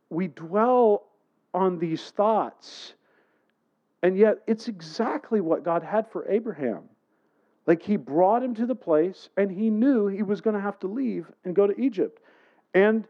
we 0.09 0.29
dwell 0.29 1.05
on 1.53 1.79
these 1.79 2.13
thoughts 2.13 2.95
and 4.03 4.17
yet 4.17 4.39
it's 4.47 4.69
exactly 4.69 5.41
what 5.41 5.65
god 5.65 5.83
had 5.83 6.11
for 6.11 6.29
abraham 6.29 6.83
like 7.67 7.83
he 7.83 7.97
brought 7.97 8.43
him 8.43 8.55
to 8.55 8.67
the 8.67 8.75
place 8.75 9.29
and 9.37 9.51
he 9.51 9.71
knew 9.71 10.07
he 10.07 10.23
was 10.23 10.41
going 10.41 10.55
to 10.55 10.63
have 10.63 10.79
to 10.79 10.87
leave 10.87 11.31
and 11.45 11.55
go 11.55 11.67
to 11.67 11.79
egypt 11.81 12.21
and 12.75 13.07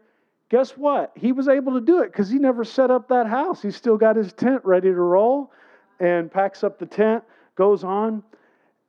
guess 0.49 0.71
what? 0.71 1.11
He 1.15 1.31
was 1.31 1.47
able 1.47 1.73
to 1.73 1.81
do 1.81 2.01
it 2.01 2.11
because 2.11 2.29
he 2.29 2.39
never 2.39 2.63
set 2.63 2.91
up 2.91 3.07
that 3.09 3.27
house. 3.27 3.61
He 3.61 3.71
still 3.71 3.97
got 3.97 4.15
his 4.15 4.33
tent 4.33 4.65
ready 4.65 4.89
to 4.89 4.99
roll 4.99 5.51
and 5.99 6.31
packs 6.31 6.63
up 6.63 6.79
the 6.79 6.85
tent, 6.85 7.23
goes 7.55 7.83
on. 7.83 8.23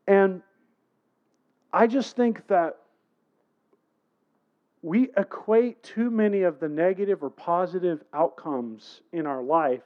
And 0.06 0.42
I 1.72 1.86
just 1.86 2.16
think 2.16 2.46
that 2.48 2.76
we 4.82 5.10
equate 5.16 5.82
too 5.82 6.10
many 6.10 6.42
of 6.42 6.58
the 6.58 6.68
negative 6.68 7.22
or 7.22 7.30
positive 7.30 8.02
outcomes 8.14 9.02
in 9.12 9.26
our 9.26 9.42
life 9.42 9.82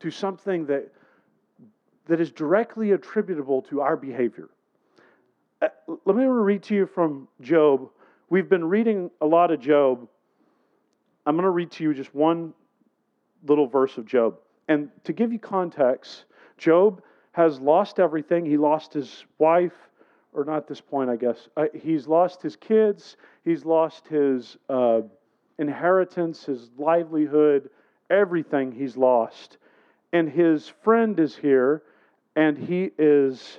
to 0.00 0.10
something 0.10 0.66
that, 0.66 0.92
that 2.06 2.20
is 2.20 2.30
directly 2.30 2.92
attributable 2.92 3.62
to 3.62 3.80
our 3.80 3.96
behavior. 3.96 4.48
Uh, 5.60 5.68
let 6.04 6.16
me 6.16 6.24
read 6.24 6.62
to 6.64 6.74
you 6.74 6.86
from 6.86 7.28
Job. 7.40 7.88
We've 8.28 8.48
been 8.48 8.64
reading 8.64 9.10
a 9.20 9.26
lot 9.26 9.50
of 9.50 9.60
Job 9.60 10.08
I'm 11.26 11.34
going 11.34 11.42
to 11.42 11.50
read 11.50 11.72
to 11.72 11.84
you 11.84 11.92
just 11.92 12.14
one 12.14 12.54
little 13.46 13.66
verse 13.66 13.98
of 13.98 14.06
Job. 14.06 14.36
And 14.68 14.90
to 15.04 15.12
give 15.12 15.32
you 15.32 15.40
context, 15.40 16.24
Job 16.56 17.02
has 17.32 17.60
lost 17.60 17.98
everything. 17.98 18.46
He 18.46 18.56
lost 18.56 18.92
his 18.92 19.24
wife, 19.38 19.74
or 20.32 20.44
not 20.44 20.58
at 20.58 20.68
this 20.68 20.80
point, 20.80 21.10
I 21.10 21.16
guess. 21.16 21.48
Uh, 21.56 21.66
he's 21.74 22.06
lost 22.06 22.42
his 22.42 22.54
kids, 22.54 23.16
he's 23.44 23.64
lost 23.64 24.06
his 24.06 24.56
uh, 24.68 25.00
inheritance, 25.58 26.44
his 26.44 26.70
livelihood, 26.78 27.70
everything 28.08 28.70
he's 28.70 28.96
lost. 28.96 29.58
And 30.12 30.30
his 30.30 30.72
friend 30.84 31.18
is 31.18 31.34
here, 31.36 31.82
and 32.36 32.56
he 32.56 32.90
is 32.98 33.58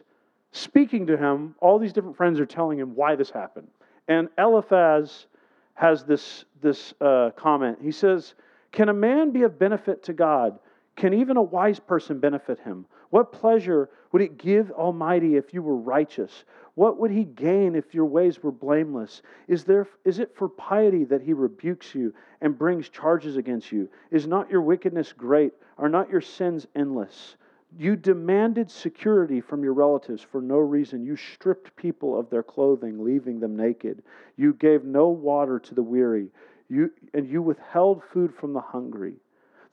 speaking 0.51 1.07
to 1.07 1.17
him. 1.17 1.55
All 1.59 1.79
these 1.79 1.91
different 1.91 2.15
friends 2.15 2.39
are 2.39 2.45
telling 2.45 2.79
him 2.79 2.95
why 2.95 3.15
this 3.15 3.29
happened. 3.29 3.67
And 4.07 4.29
Eliphaz 4.37 5.25
has 5.73 6.03
this, 6.03 6.45
this 6.61 6.93
uh, 7.01 7.31
comment. 7.35 7.79
He 7.81 7.91
says, 7.91 8.35
Can 8.71 8.89
a 8.89 8.93
man 8.93 9.31
be 9.31 9.43
of 9.43 9.59
benefit 9.59 10.03
to 10.03 10.13
God? 10.13 10.59
Can 10.95 11.13
even 11.13 11.37
a 11.37 11.41
wise 11.41 11.79
person 11.79 12.19
benefit 12.19 12.59
him? 12.59 12.85
What 13.09 13.31
pleasure 13.31 13.89
would 14.11 14.21
it 14.21 14.37
give 14.37 14.71
Almighty 14.71 15.35
if 15.35 15.53
you 15.53 15.61
were 15.61 15.75
righteous? 15.75 16.45
What 16.73 16.99
would 16.99 17.11
he 17.11 17.23
gain 17.23 17.75
if 17.75 17.93
your 17.93 18.05
ways 18.05 18.41
were 18.41 18.51
blameless? 18.51 19.21
Is, 19.47 19.63
there, 19.63 19.87
is 20.05 20.19
it 20.19 20.35
for 20.35 20.49
piety 20.49 21.03
that 21.05 21.21
he 21.21 21.33
rebukes 21.33 21.93
you 21.93 22.13
and 22.41 22.57
brings 22.57 22.89
charges 22.89 23.37
against 23.37 23.71
you? 23.71 23.89
Is 24.11 24.27
not 24.27 24.49
your 24.49 24.61
wickedness 24.61 25.13
great? 25.13 25.53
Are 25.77 25.89
not 25.89 26.09
your 26.09 26.21
sins 26.21 26.67
endless? 26.75 27.35
You 27.75 27.95
demanded 27.95 28.71
security 28.71 29.41
from 29.41 29.63
your 29.63 29.73
relatives 29.73 30.21
for 30.21 30.41
no 30.41 30.58
reason. 30.58 31.03
You 31.03 31.15
stripped 31.15 31.75
people 31.75 32.17
of 32.17 32.30
their 32.30 32.43
clothing, 32.43 33.03
leaving 33.03 33.39
them 33.39 33.56
naked. 33.56 34.03
You 34.36 34.53
gave 34.53 34.86
no 34.86 35.10
water 35.10 35.60
to 35.60 35.75
the 35.75 35.84
weary, 35.84 36.30
you, 36.69 36.91
and 37.13 37.27
you 37.27 37.41
withheld 37.41 38.03
food 38.03 38.34
from 38.34 38.53
the 38.53 38.62
hungry. 38.62 39.15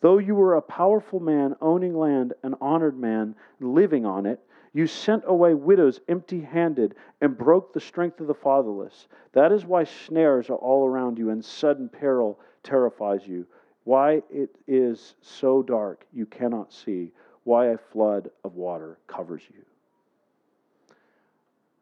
Though 0.00 0.18
you 0.18 0.35
were 0.35 0.57
a 0.57 0.62
powerful 0.62 1.20
man, 1.20 1.57
owning 1.62 1.96
land, 1.96 2.35
an 2.42 2.57
honored 2.61 2.98
man, 2.98 3.37
living 3.61 4.04
on 4.04 4.26
it, 4.26 4.40
you 4.74 4.87
sent 4.88 5.22
away 5.26 5.54
widows 5.54 6.00
empty 6.09 6.40
handed 6.40 6.96
and 7.20 7.38
broke 7.38 7.72
the 7.72 7.80
strength 7.80 8.20
of 8.20 8.26
the 8.26 8.35
fatherless. 8.35 9.07
That 9.33 9.52
is 9.52 9.64
why 9.64 9.85
snares 9.85 10.50
are 10.50 10.57
all 10.57 10.87
around 10.87 11.16
you 11.16 11.30
and 11.30 11.44
sudden 11.44 11.88
peril 11.88 12.40
terrifies 12.64 13.26
you. 13.26 13.46
Why 13.85 14.22
it 14.30 14.57
is 14.66 15.14
so 15.22 15.62
dark 15.62 16.04
you 16.12 16.26
cannot 16.26 16.72
see. 16.72 17.12
Why 17.44 17.66
a 17.66 17.78
flood 17.78 18.30
of 18.42 18.54
water 18.54 18.98
covers 19.07 19.42
you. 19.52 19.62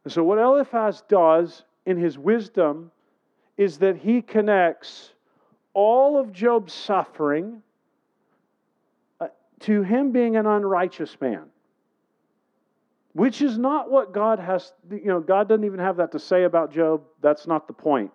And 0.05 0.13
so, 0.13 0.25
what 0.25 0.39
Eliphaz 0.39 1.03
does 1.09 1.63
in 1.87 1.97
his 1.97 2.19
wisdom 2.19 2.91
is 3.57 3.79
that 3.79 3.97
he 3.97 4.23
connects 4.23 5.13
all 5.75 6.19
of 6.19 6.33
Job's 6.33 6.73
suffering 6.73 7.63
uh, 9.21 9.29
to 9.61 9.83
him 9.83 10.11
being 10.11 10.37
an 10.37 10.47
unrighteous 10.47 11.17
man 11.21 11.45
which 13.15 13.43
is 13.43 13.59
not 13.59 13.91
what 13.91 14.13
God 14.13 14.39
has, 14.39 14.73
you 14.91 15.07
know, 15.07 15.21
God 15.21 15.49
doesn't 15.49 15.65
even 15.65 15.79
have 15.79 15.97
that 15.99 16.13
to 16.13 16.19
say 16.19 16.45
about 16.45 16.73
Job. 16.73 17.03
That's 17.21 17.47
not 17.47 17.67
the 17.67 17.73
point. 17.73 18.11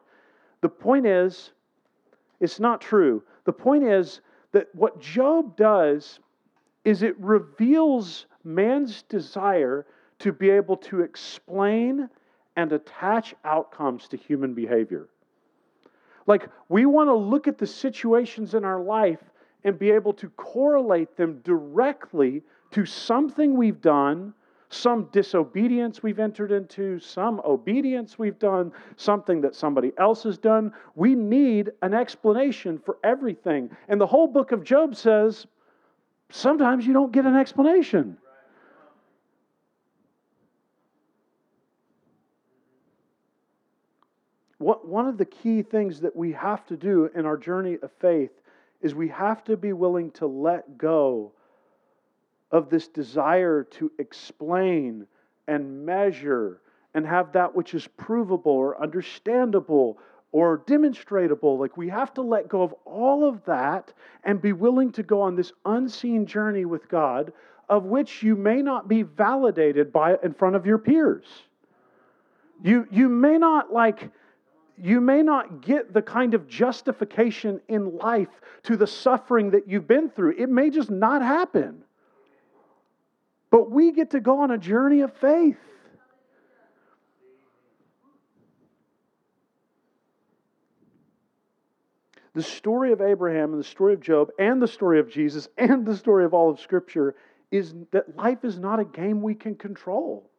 The 0.61 0.69
point 0.69 1.05
is, 1.05 1.51
it's 2.39 2.59
not 2.59 2.81
true. 2.81 3.23
The 3.45 3.53
point 3.53 3.83
is 3.83 4.21
that 4.53 4.67
what 4.73 4.99
Job 4.99 5.55
does 5.55 6.19
is 6.87 7.03
it 7.03 7.19
reveals 7.19 8.27
man's 8.45 9.01
desire 9.09 9.85
to 10.19 10.31
be 10.31 10.49
able 10.49 10.77
to 10.77 11.01
explain 11.01 12.07
and 12.55 12.71
attach 12.71 13.35
outcomes 13.43 14.07
to 14.07 14.15
human 14.15 14.53
behavior. 14.53 15.09
Like, 16.27 16.47
we 16.69 16.85
want 16.85 17.09
to 17.09 17.13
look 17.13 17.45
at 17.45 17.57
the 17.57 17.67
situations 17.67 18.53
in 18.53 18.63
our 18.63 18.81
life 18.81 19.19
and 19.65 19.77
be 19.77 19.91
able 19.91 20.13
to 20.13 20.29
correlate 20.29 21.17
them 21.17 21.41
directly 21.43 22.41
to 22.71 22.85
something 22.85 23.57
we've 23.57 23.81
done 23.81 24.33
some 24.69 25.07
disobedience 25.11 26.03
we've 26.03 26.19
entered 26.19 26.51
into, 26.51 26.99
some 26.99 27.41
obedience 27.45 28.19
we've 28.19 28.39
done, 28.39 28.71
something 28.97 29.41
that 29.41 29.55
somebody 29.55 29.93
else 29.97 30.23
has 30.23 30.37
done. 30.37 30.73
We 30.95 31.15
need 31.15 31.71
an 31.81 31.93
explanation 31.93 32.77
for 32.77 32.97
everything. 33.03 33.69
And 33.87 33.99
the 33.99 34.07
whole 34.07 34.27
book 34.27 34.51
of 34.51 34.63
Job 34.63 34.95
says 34.95 35.47
sometimes 36.29 36.85
you 36.85 36.93
don't 36.93 37.11
get 37.11 37.25
an 37.25 37.35
explanation. 37.35 38.17
What, 44.57 44.87
one 44.87 45.07
of 45.07 45.17
the 45.17 45.25
key 45.25 45.61
things 45.61 46.01
that 46.01 46.15
we 46.15 46.31
have 46.33 46.65
to 46.67 46.77
do 46.77 47.09
in 47.13 47.25
our 47.25 47.37
journey 47.37 47.77
of 47.81 47.91
faith 47.99 48.31
is 48.81 48.95
we 48.95 49.07
have 49.09 49.43
to 49.45 49.57
be 49.57 49.73
willing 49.73 50.11
to 50.11 50.27
let 50.27 50.77
go 50.77 51.31
of 52.51 52.69
this 52.69 52.87
desire 52.87 53.63
to 53.63 53.91
explain 53.99 55.05
and 55.47 55.85
measure 55.85 56.61
and 56.93 57.05
have 57.05 57.33
that 57.33 57.55
which 57.55 57.73
is 57.73 57.87
provable 57.97 58.51
or 58.51 58.81
understandable 58.81 59.99
or 60.31 60.59
demonstratable. 60.59 61.59
Like 61.59 61.77
we 61.77 61.89
have 61.89 62.13
to 62.15 62.21
let 62.21 62.47
go 62.47 62.61
of 62.61 62.73
all 62.85 63.27
of 63.27 63.43
that 63.45 63.93
and 64.23 64.41
be 64.41 64.53
willing 64.53 64.91
to 64.93 65.03
go 65.03 65.21
on 65.21 65.35
this 65.35 65.51
unseen 65.65 66.25
journey 66.25 66.65
with 66.65 66.87
God, 66.89 67.31
of 67.69 67.85
which 67.85 68.23
you 68.23 68.35
may 68.35 68.61
not 68.61 68.87
be 68.87 69.03
validated 69.03 69.91
by 69.91 70.17
in 70.23 70.33
front 70.33 70.55
of 70.55 70.65
your 70.65 70.77
peers. 70.77 71.25
You, 72.63 72.87
you 72.91 73.07
may 73.09 73.37
not 73.37 73.71
like 73.71 74.09
you 74.79 75.01
may 75.01 75.23
not 75.23 75.61
get 75.61 75.91
the 75.91 76.01
kind 76.01 76.35
of 76.35 76.47
justification 76.47 77.59
in 77.67 77.97
life 77.97 78.41
to 78.63 78.77
the 78.77 78.85
suffering 78.85 79.49
that 79.51 79.67
you've 79.67 79.87
been 79.87 80.09
through. 80.09 80.35
It 80.37 80.49
may 80.49 80.69
just 80.69 80.91
not 80.91 81.23
happen. 81.23 81.83
But 83.49 83.71
we 83.71 83.91
get 83.91 84.11
to 84.11 84.19
go 84.19 84.39
on 84.41 84.51
a 84.51 84.57
journey 84.57 85.01
of 85.01 85.13
faith. 85.17 85.57
The 92.37 92.43
story 92.43 92.91
of 92.91 93.01
Abraham 93.01 93.53
and 93.53 93.59
the 93.59 93.67
story 93.67 93.95
of 93.95 93.99
Job 93.99 94.29
and 94.37 94.61
the 94.61 94.67
story 94.67 94.99
of 94.99 95.09
Jesus 95.09 95.49
and 95.57 95.83
the 95.83 95.97
story 95.97 96.23
of 96.23 96.35
all 96.35 96.51
of 96.51 96.59
Scripture 96.59 97.15
is 97.49 97.73
that 97.89 98.15
life 98.15 98.45
is 98.45 98.59
not 98.59 98.79
a 98.79 98.85
game 98.85 99.23
we 99.23 99.33
can 99.33 99.55
control. 99.55 100.29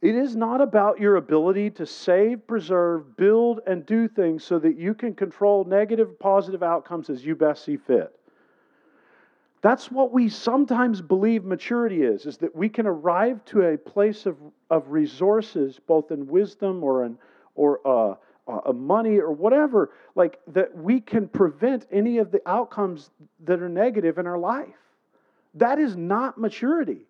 It 0.00 0.14
is 0.14 0.36
not 0.36 0.60
about 0.60 1.00
your 1.00 1.16
ability 1.16 1.70
to 1.70 1.86
save, 1.86 2.46
preserve, 2.46 3.16
build, 3.16 3.62
and 3.66 3.84
do 3.84 4.06
things 4.06 4.44
so 4.44 4.60
that 4.60 4.78
you 4.78 4.94
can 4.94 5.12
control 5.12 5.64
negative, 5.64 6.20
positive 6.20 6.62
outcomes 6.62 7.10
as 7.10 7.26
you 7.26 7.34
best 7.34 7.64
see 7.64 7.76
fit. 7.76 8.14
That's 9.60 9.90
what 9.90 10.12
we 10.12 10.28
sometimes 10.28 11.02
believe 11.02 11.42
maturity 11.42 12.04
is, 12.04 12.26
is 12.26 12.36
that 12.36 12.54
we 12.54 12.68
can 12.68 12.86
arrive 12.86 13.44
to 13.46 13.62
a 13.62 13.76
place 13.76 14.24
of, 14.24 14.36
of 14.70 14.92
resources, 14.92 15.80
both 15.84 16.12
in 16.12 16.28
wisdom 16.28 16.84
or 16.84 17.06
in 17.06 17.18
or 17.56 17.80
uh, 17.86 18.14
uh, 18.46 18.72
money 18.72 19.18
or 19.18 19.32
whatever, 19.32 19.90
like 20.14 20.38
that 20.48 20.76
we 20.76 21.00
can 21.00 21.28
prevent 21.28 21.86
any 21.90 22.18
of 22.18 22.30
the 22.30 22.40
outcomes 22.46 23.10
that 23.44 23.60
are 23.62 23.68
negative 23.68 24.18
in 24.18 24.26
our 24.26 24.38
life. 24.38 24.68
That 25.54 25.78
is 25.78 25.96
not 25.96 26.36
maturity. 26.38 27.06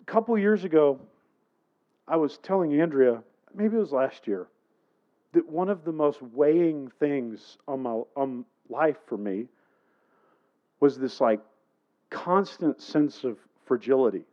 A 0.00 0.04
couple 0.04 0.36
years 0.38 0.64
ago, 0.64 1.00
I 2.06 2.16
was 2.16 2.38
telling 2.38 2.80
Andrea, 2.80 3.22
maybe 3.54 3.76
it 3.76 3.80
was 3.80 3.92
last 3.92 4.26
year, 4.26 4.48
that 5.32 5.48
one 5.48 5.68
of 5.68 5.84
the 5.84 5.92
most 5.92 6.20
weighing 6.20 6.90
things 7.00 7.56
on 7.66 7.82
my 7.82 8.02
on 8.16 8.44
life 8.68 8.98
for 9.06 9.16
me 9.16 9.46
was 10.80 10.98
this 10.98 11.20
like 11.20 11.40
constant 12.10 12.80
sense 12.82 13.24
of 13.24 13.38
fragility. 13.64 14.24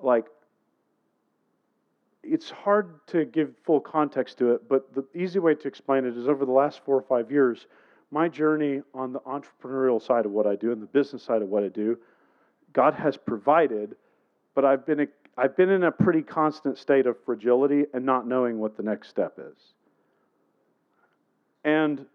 Like, 0.00 0.26
it's 2.30 2.50
hard 2.50 3.06
to 3.08 3.24
give 3.24 3.54
full 3.64 3.80
context 3.80 4.38
to 4.38 4.52
it, 4.52 4.68
but 4.68 4.94
the 4.94 5.04
easy 5.14 5.38
way 5.38 5.54
to 5.54 5.68
explain 5.68 6.04
it 6.04 6.16
is 6.16 6.28
over 6.28 6.44
the 6.44 6.52
last 6.52 6.84
four 6.84 6.96
or 6.96 7.02
five 7.02 7.30
years, 7.30 7.66
my 8.10 8.28
journey 8.28 8.82
on 8.94 9.12
the 9.12 9.20
entrepreneurial 9.20 10.00
side 10.00 10.26
of 10.26 10.32
what 10.32 10.46
I 10.46 10.56
do 10.56 10.72
and 10.72 10.82
the 10.82 10.86
business 10.86 11.22
side 11.22 11.42
of 11.42 11.48
what 11.48 11.62
I 11.62 11.68
do, 11.68 11.98
God 12.72 12.94
has 12.94 13.16
provided, 13.16 13.96
but 14.54 14.64
I've 14.64 14.86
been, 14.86 15.00
a, 15.00 15.06
I've 15.36 15.56
been 15.56 15.70
in 15.70 15.84
a 15.84 15.92
pretty 15.92 16.22
constant 16.22 16.78
state 16.78 17.06
of 17.06 17.16
fragility 17.24 17.84
and 17.92 18.04
not 18.04 18.26
knowing 18.26 18.58
what 18.58 18.76
the 18.76 18.82
next 18.82 19.08
step 19.08 19.38
is. 19.38 19.58
And 21.64 22.06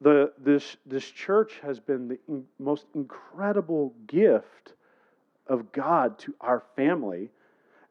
the, 0.00 0.32
this, 0.38 0.76
this 0.84 1.04
church 1.04 1.54
has 1.62 1.80
been 1.80 2.08
the 2.08 2.18
in, 2.28 2.44
most 2.58 2.86
incredible 2.94 3.94
gift 4.06 4.74
of 5.46 5.72
God 5.72 6.18
to 6.20 6.34
our 6.40 6.62
family. 6.76 7.30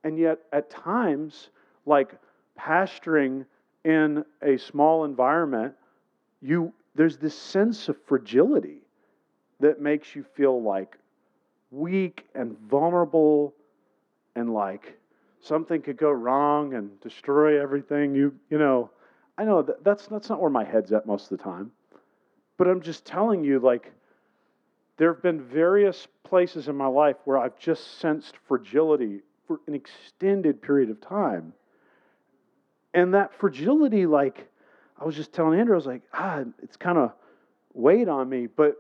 And 0.06 0.20
yet, 0.20 0.40
at 0.54 0.70
times, 0.70 1.50
like 1.88 2.14
pastoring 2.58 3.46
in 3.84 4.24
a 4.44 4.56
small 4.58 5.04
environment, 5.04 5.74
you, 6.42 6.72
there's 6.94 7.18
this 7.18 7.36
sense 7.36 7.90
of 7.90 7.98
fragility 8.06 8.82
that 9.60 9.82
makes 9.82 10.16
you 10.16 10.24
feel 10.36 10.62
like 10.62 10.96
weak 11.72 12.28
and 12.36 12.56
vulnerable 12.70 13.56
and 14.36 14.54
like 14.54 14.96
something 15.42 15.82
could 15.82 15.98
go 15.98 16.12
wrong 16.12 16.76
and 16.76 17.00
destroy 17.02 17.60
everything. 17.60 18.14
You, 18.14 18.36
you 18.52 18.60
know, 18.60 18.92
I 19.40 19.44
know 19.44 19.64
that 19.64 19.84
that's, 19.84 20.06
that's 20.06 20.30
not 20.30 20.40
where 20.40 20.52
my 20.52 20.64
head's 20.64 20.92
at 20.92 21.08
most 21.08 21.32
of 21.32 21.38
the 21.40 21.44
time. 21.44 21.72
But 22.58 22.68
I'm 22.68 22.82
just 22.82 23.06
telling 23.06 23.44
you, 23.44 23.58
like, 23.58 23.92
there 24.98 25.12
have 25.12 25.24
been 25.24 25.42
various 25.42 26.08
places 26.24 26.68
in 26.68 26.76
my 26.76 26.86
life 26.86 27.18
where 27.26 27.40
I've 27.40 27.58
just 27.58 27.98
sensed 27.98 28.36
fragility 28.48 29.22
for 29.48 29.60
an 29.68 29.74
extended 29.74 30.62
period 30.62 30.90
of 30.90 31.02
time. 31.02 31.54
And 32.94 33.14
that 33.14 33.34
fragility, 33.34 34.06
like, 34.06 34.48
I 35.00 35.06
was 35.06 35.16
just 35.16 35.34
telling 35.34 35.60
Andrew, 35.60 35.76
I 35.76 35.78
was 35.78 35.86
like, 35.86 36.02
ah, 36.14 36.44
it's 36.64 36.78
kind 36.78 36.98
of 36.98 37.12
weighed 37.74 38.08
on 38.08 38.30
me. 38.30 38.48
But 38.48 38.76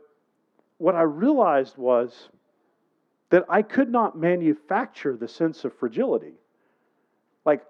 what 0.78 0.96
I 0.96 1.02
realized 1.02 1.78
was 1.78 2.30
that 3.30 3.46
I 3.50 3.62
could 3.62 3.92
not 3.92 4.18
manufacture 4.18 5.18
the 5.18 5.28
sense 5.28 5.66
of 5.66 5.74
fragility. 5.78 6.34
Like, 7.44 7.64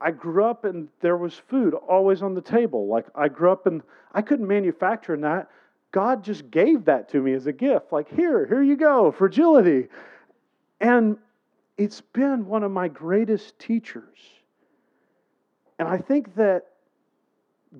I 0.00 0.10
grew 0.10 0.44
up 0.44 0.64
and 0.64 0.88
there 1.00 1.16
was 1.16 1.34
food 1.34 1.74
always 1.74 2.22
on 2.22 2.34
the 2.34 2.40
table. 2.40 2.86
Like 2.86 3.06
I 3.14 3.28
grew 3.28 3.50
up 3.50 3.66
and 3.66 3.82
I 4.14 4.22
couldn't 4.22 4.46
manufacture 4.46 5.16
that. 5.18 5.50
God 5.92 6.24
just 6.24 6.50
gave 6.50 6.84
that 6.86 7.10
to 7.10 7.20
me 7.20 7.34
as 7.34 7.46
a 7.46 7.52
gift. 7.52 7.92
Like, 7.92 8.08
here, 8.14 8.46
here 8.46 8.62
you 8.62 8.76
go, 8.76 9.12
fragility. 9.12 9.88
And 10.80 11.18
it's 11.80 12.02
been 12.02 12.44
one 12.44 12.62
of 12.62 12.70
my 12.70 12.88
greatest 12.88 13.58
teachers. 13.58 14.18
And 15.78 15.88
I 15.88 15.96
think 15.96 16.34
that 16.34 16.66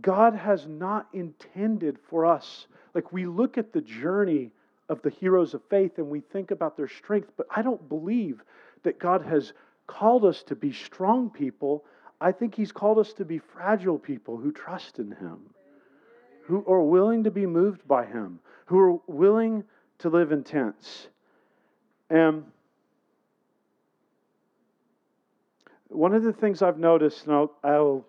God 0.01 0.35
has 0.35 0.67
not 0.67 1.07
intended 1.13 1.99
for 2.09 2.25
us 2.25 2.67
Like 2.95 3.13
we 3.13 3.27
look 3.27 3.59
at 3.59 3.73
the 3.73 3.81
journey 3.81 4.51
of 4.89 5.03
the 5.03 5.11
heroes 5.11 5.55
of 5.55 5.63
faith 5.71 5.99
and 5.99 6.09
we 6.09 6.21
think 6.21 6.51
about 6.51 6.77
their 6.77 6.89
strength, 6.89 7.31
but 7.37 7.47
I 7.55 7.63
don't 7.63 7.89
believe 7.89 8.43
that 8.83 8.99
God 8.99 9.23
has 9.23 9.53
called 9.87 10.25
us 10.25 10.43
to 10.45 10.57
be 10.57 10.73
strong 10.73 11.31
people. 11.31 11.85
I 12.21 12.33
think 12.33 12.55
He's 12.55 12.73
called 12.73 12.99
us 12.99 13.13
to 13.15 13.25
be 13.25 13.39
fragile 13.39 13.99
people 13.99 14.37
who 14.37 14.53
trust 14.53 14.99
in 14.99 15.13
Him, 15.13 15.39
who 16.45 16.65
are 16.67 16.83
willing 16.83 17.25
to 17.25 17.31
be 17.31 17.47
moved 17.47 17.87
by 17.87 18.05
Him, 18.05 18.41
who 18.67 18.79
are 18.79 18.99
willing 19.07 19.65
to 19.99 20.09
live 20.09 20.33
in 20.33 20.43
tents. 20.43 21.09
And 22.09 22.45
one 25.91 26.15
of 26.15 26.23
the 26.23 26.33
things 26.33 26.63
I've 26.63 26.79
noticed, 26.79 27.27
and 27.27 27.35
I'll, 27.35 27.53
I'll 27.63 28.07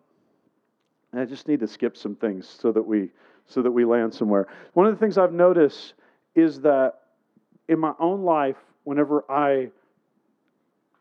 I 1.14 1.26
just 1.26 1.48
need 1.48 1.60
to 1.60 1.68
skip 1.68 1.98
some 1.98 2.16
things 2.16 2.48
so 2.48 2.72
that 2.72 2.82
we 2.82 3.10
so 3.48 3.62
that 3.62 3.72
we 3.72 3.84
land 3.84 4.14
somewhere. 4.14 4.48
One 4.74 4.86
of 4.86 4.94
the 4.94 5.00
things 5.00 5.18
I've 5.18 5.34
noticed 5.34 5.94
is 6.36 6.62
that 6.62 7.02
in 7.68 7.80
my 7.80 7.94
own 8.00 8.24
life, 8.24 8.58
whenever 8.86 9.30
I 9.30 9.72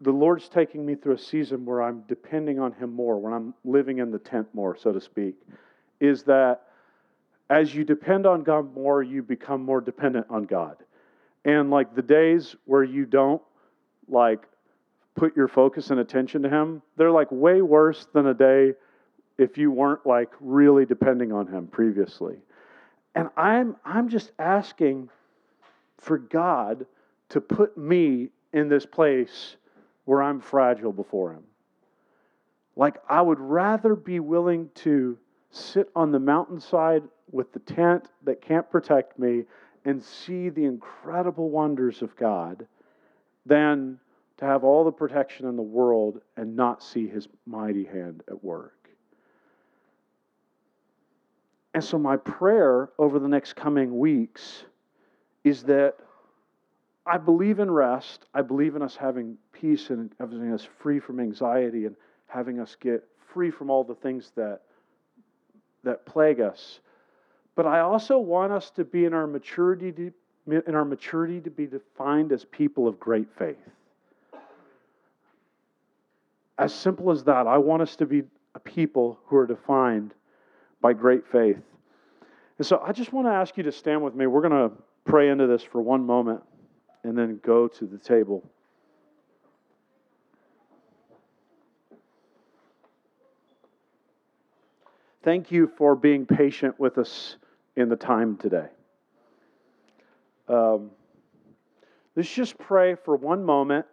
the 0.00 0.10
Lord's 0.10 0.48
taking 0.48 0.84
me 0.84 0.94
through 0.94 1.14
a 1.14 1.18
season 1.18 1.64
where 1.66 1.82
I'm 1.82 2.02
depending 2.08 2.58
on 2.58 2.72
Him 2.72 2.92
more, 2.92 3.18
when 3.18 3.32
I'm 3.32 3.54
living 3.64 3.98
in 3.98 4.10
the 4.10 4.18
tent 4.18 4.48
more, 4.54 4.76
so 4.76 4.92
to 4.92 5.00
speak, 5.00 5.34
is 6.00 6.22
that 6.24 6.62
as 7.50 7.74
you 7.74 7.84
depend 7.84 8.26
on 8.26 8.42
God 8.42 8.74
more, 8.74 9.02
you 9.02 9.22
become 9.22 9.62
more 9.62 9.80
dependent 9.80 10.26
on 10.30 10.44
God. 10.44 10.76
And 11.44 11.70
like 11.70 11.94
the 11.94 12.02
days 12.02 12.56
where 12.64 12.84
you 12.84 13.04
don't 13.04 13.42
like 14.08 14.46
put 15.14 15.36
your 15.36 15.48
focus 15.48 15.90
and 15.90 16.00
attention 16.00 16.42
to 16.42 16.48
Him, 16.48 16.82
they're 16.96 17.10
like 17.10 17.28
way 17.30 17.62
worse 17.62 18.06
than 18.12 18.26
a 18.26 18.34
day 18.34 18.74
if 19.38 19.56
you 19.58 19.70
weren't 19.70 20.06
like 20.06 20.30
really 20.40 20.84
depending 20.84 21.32
on 21.32 21.46
Him 21.46 21.66
previously. 21.66 22.36
And 23.14 23.28
I'm, 23.36 23.76
I'm 23.84 24.08
just 24.08 24.32
asking 24.38 25.08
for 25.98 26.18
God 26.18 26.86
to 27.30 27.40
put 27.40 27.76
me 27.76 28.28
in 28.52 28.68
this 28.68 28.86
place 28.86 29.56
where 30.04 30.22
I'm 30.22 30.40
fragile 30.40 30.92
before 30.92 31.32
Him. 31.32 31.44
Like, 32.76 32.96
I 33.08 33.20
would 33.20 33.40
rather 33.40 33.94
be 33.94 34.20
willing 34.20 34.70
to 34.76 35.18
sit 35.50 35.90
on 35.94 36.12
the 36.12 36.18
mountainside 36.18 37.02
with 37.30 37.52
the 37.52 37.58
tent 37.58 38.08
that 38.24 38.40
can't 38.40 38.68
protect 38.70 39.18
me 39.18 39.44
and 39.84 40.02
see 40.02 40.48
the 40.48 40.64
incredible 40.64 41.50
wonders 41.50 42.02
of 42.02 42.14
God 42.16 42.66
than 43.46 43.98
to 44.40 44.46
have 44.46 44.64
all 44.64 44.84
the 44.84 44.92
protection 44.92 45.46
in 45.46 45.54
the 45.54 45.62
world 45.62 46.20
and 46.36 46.56
not 46.56 46.82
see 46.82 47.06
His 47.06 47.28
mighty 47.46 47.84
hand 47.84 48.22
at 48.28 48.42
work. 48.42 48.88
And 51.74 51.84
so, 51.84 51.98
my 51.98 52.16
prayer 52.16 52.90
over 52.98 53.18
the 53.18 53.28
next 53.28 53.54
coming 53.54 53.98
weeks 53.98 54.64
is 55.44 55.62
that 55.64 55.96
I 57.06 57.18
believe 57.18 57.60
in 57.60 57.70
rest. 57.70 58.26
I 58.34 58.42
believe 58.42 58.76
in 58.76 58.82
us 58.82 58.96
having 58.96 59.36
peace 59.52 59.90
and 59.90 60.10
having 60.18 60.52
us 60.52 60.66
free 60.78 61.00
from 61.00 61.20
anxiety 61.20 61.84
and 61.84 61.94
having 62.26 62.60
us 62.60 62.76
get 62.80 63.04
free 63.32 63.50
from 63.50 63.70
all 63.70 63.84
the 63.84 63.94
things 63.94 64.32
that, 64.36 64.62
that 65.84 66.06
plague 66.06 66.40
us. 66.40 66.80
But 67.56 67.66
I 67.66 67.80
also 67.80 68.18
want 68.18 68.52
us 68.52 68.70
to 68.70 68.84
be 68.84 69.04
in 69.04 69.12
our 69.12 69.26
maturity 69.26 69.92
to, 69.92 70.12
in 70.66 70.74
our 70.74 70.84
maturity 70.84 71.40
to 71.42 71.50
be 71.50 71.66
defined 71.66 72.32
as 72.32 72.44
people 72.46 72.88
of 72.88 72.98
great 72.98 73.28
faith. 73.36 73.56
As 76.60 76.74
simple 76.74 77.10
as 77.10 77.24
that, 77.24 77.46
I 77.46 77.56
want 77.56 77.80
us 77.80 77.96
to 77.96 78.06
be 78.06 78.22
a 78.54 78.60
people 78.60 79.18
who 79.24 79.36
are 79.36 79.46
defined 79.46 80.12
by 80.82 80.92
great 80.92 81.26
faith. 81.26 81.62
And 82.58 82.66
so 82.66 82.82
I 82.86 82.92
just 82.92 83.14
want 83.14 83.26
to 83.26 83.32
ask 83.32 83.56
you 83.56 83.62
to 83.62 83.72
stand 83.72 84.02
with 84.02 84.14
me. 84.14 84.26
We're 84.26 84.46
going 84.46 84.68
to 84.68 84.76
pray 85.06 85.30
into 85.30 85.46
this 85.46 85.62
for 85.62 85.80
one 85.80 86.04
moment 86.04 86.42
and 87.02 87.16
then 87.16 87.40
go 87.42 87.66
to 87.66 87.86
the 87.86 87.96
table. 87.96 88.44
Thank 95.22 95.50
you 95.50 95.70
for 95.78 95.96
being 95.96 96.26
patient 96.26 96.78
with 96.78 96.98
us 96.98 97.36
in 97.74 97.88
the 97.88 97.96
time 97.96 98.36
today. 98.36 98.68
Um, 100.46 100.90
let's 102.16 102.30
just 102.30 102.58
pray 102.58 102.96
for 102.96 103.16
one 103.16 103.42
moment 103.44 103.86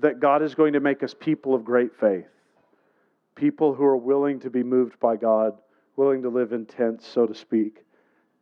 that 0.00 0.20
God 0.20 0.42
is 0.42 0.54
going 0.54 0.72
to 0.74 0.80
make 0.80 1.02
us 1.02 1.14
people 1.18 1.54
of 1.54 1.64
great 1.64 1.94
faith, 1.98 2.28
people 3.34 3.74
who 3.74 3.84
are 3.84 3.96
willing 3.96 4.40
to 4.40 4.50
be 4.50 4.62
moved 4.62 4.98
by 5.00 5.16
God 5.16 5.54
willing 6.00 6.22
to 6.22 6.30
live 6.30 6.52
in 6.52 6.64
tents, 6.64 7.06
so 7.06 7.26
to 7.26 7.34
speak, 7.34 7.84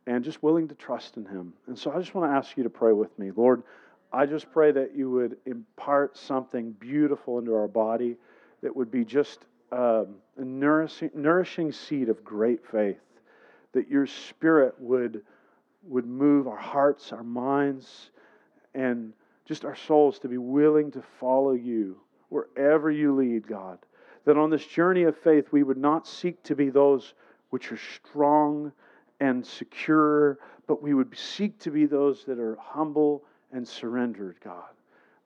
and 0.07 0.23
just 0.23 0.41
willing 0.41 0.65
to 0.69 0.75
trust 0.75 1.17
in 1.17 1.25
Him. 1.25 1.51
And 1.67 1.77
so 1.77 1.91
I 1.91 1.99
just 1.99 2.15
want 2.15 2.31
to 2.31 2.35
ask 2.35 2.55
you 2.55 2.63
to 2.63 2.69
pray 2.69 2.93
with 2.93 3.17
me. 3.19 3.31
Lord, 3.35 3.63
I 4.13 4.25
just 4.25 4.49
pray 4.51 4.71
that 4.71 4.95
you 4.95 5.11
would 5.11 5.35
impart 5.45 6.17
something 6.17 6.71
beautiful 6.71 7.37
into 7.37 7.53
our 7.53 7.67
body 7.67 8.15
that 8.61 8.73
would 8.73 8.89
be 8.89 9.03
just 9.03 9.39
um, 9.73 10.15
a 10.37 10.45
nourishing, 10.45 11.11
nourishing 11.13 11.73
seed 11.73 12.07
of 12.07 12.23
great 12.23 12.65
faith, 12.65 13.01
that 13.73 13.89
your 13.89 14.07
Spirit 14.07 14.75
would, 14.79 15.21
would 15.83 16.07
move 16.07 16.47
our 16.47 16.55
hearts, 16.55 17.11
our 17.11 17.23
minds, 17.25 18.11
and 18.73 19.11
just 19.49 19.65
our 19.65 19.75
souls 19.75 20.19
to 20.19 20.27
be 20.27 20.37
willing 20.37 20.91
to 20.91 21.01
follow 21.19 21.53
you 21.53 21.99
wherever 22.29 22.91
you 22.91 23.15
lead, 23.15 23.47
God. 23.47 23.79
That 24.25 24.37
on 24.37 24.51
this 24.51 24.63
journey 24.63 25.03
of 25.03 25.17
faith, 25.17 25.47
we 25.51 25.63
would 25.63 25.75
not 25.75 26.07
seek 26.07 26.43
to 26.43 26.55
be 26.55 26.69
those 26.69 27.15
which 27.49 27.71
are 27.71 27.79
strong 27.95 28.71
and 29.19 29.43
secure, 29.43 30.37
but 30.67 30.83
we 30.83 30.93
would 30.93 31.17
seek 31.17 31.57
to 31.61 31.71
be 31.71 31.87
those 31.87 32.25
that 32.25 32.37
are 32.37 32.59
humble 32.61 33.23
and 33.51 33.67
surrendered, 33.67 34.37
God. 34.43 34.69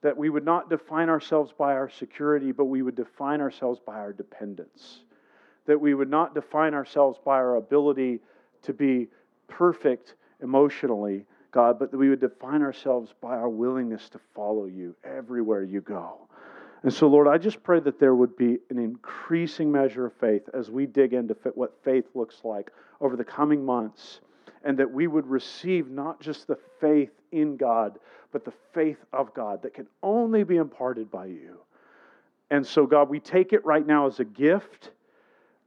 That 0.00 0.16
we 0.16 0.30
would 0.30 0.46
not 0.46 0.70
define 0.70 1.10
ourselves 1.10 1.52
by 1.52 1.74
our 1.74 1.90
security, 1.90 2.50
but 2.50 2.64
we 2.64 2.80
would 2.80 2.96
define 2.96 3.42
ourselves 3.42 3.78
by 3.86 3.96
our 3.96 4.14
dependence. 4.14 5.00
That 5.66 5.78
we 5.78 5.92
would 5.92 6.08
not 6.08 6.34
define 6.34 6.72
ourselves 6.72 7.18
by 7.22 7.36
our 7.36 7.56
ability 7.56 8.20
to 8.62 8.72
be 8.72 9.08
perfect 9.48 10.14
emotionally, 10.42 11.26
God, 11.54 11.78
but 11.78 11.92
that 11.92 11.96
we 11.96 12.10
would 12.10 12.20
define 12.20 12.62
ourselves 12.62 13.14
by 13.20 13.36
our 13.36 13.48
willingness 13.48 14.08
to 14.10 14.18
follow 14.34 14.66
you 14.66 14.96
everywhere 15.04 15.62
you 15.62 15.80
go. 15.80 16.18
And 16.82 16.92
so, 16.92 17.06
Lord, 17.06 17.28
I 17.28 17.38
just 17.38 17.62
pray 17.62 17.78
that 17.80 18.00
there 18.00 18.14
would 18.14 18.36
be 18.36 18.58
an 18.68 18.78
increasing 18.78 19.70
measure 19.70 20.06
of 20.06 20.12
faith 20.14 20.42
as 20.52 20.68
we 20.70 20.84
dig 20.84 21.14
into 21.14 21.34
what 21.54 21.78
faith 21.84 22.04
looks 22.14 22.40
like 22.42 22.72
over 23.00 23.16
the 23.16 23.24
coming 23.24 23.64
months, 23.64 24.20
and 24.64 24.76
that 24.78 24.90
we 24.90 25.06
would 25.06 25.26
receive 25.26 25.88
not 25.88 26.20
just 26.20 26.46
the 26.46 26.58
faith 26.80 27.12
in 27.30 27.56
God, 27.56 27.98
but 28.32 28.44
the 28.44 28.52
faith 28.72 28.98
of 29.12 29.32
God 29.32 29.62
that 29.62 29.74
can 29.74 29.86
only 30.02 30.42
be 30.42 30.56
imparted 30.56 31.08
by 31.10 31.26
you. 31.26 31.58
And 32.50 32.66
so, 32.66 32.84
God, 32.84 33.08
we 33.08 33.20
take 33.20 33.52
it 33.52 33.64
right 33.64 33.86
now 33.86 34.06
as 34.08 34.18
a 34.20 34.24
gift. 34.24 34.90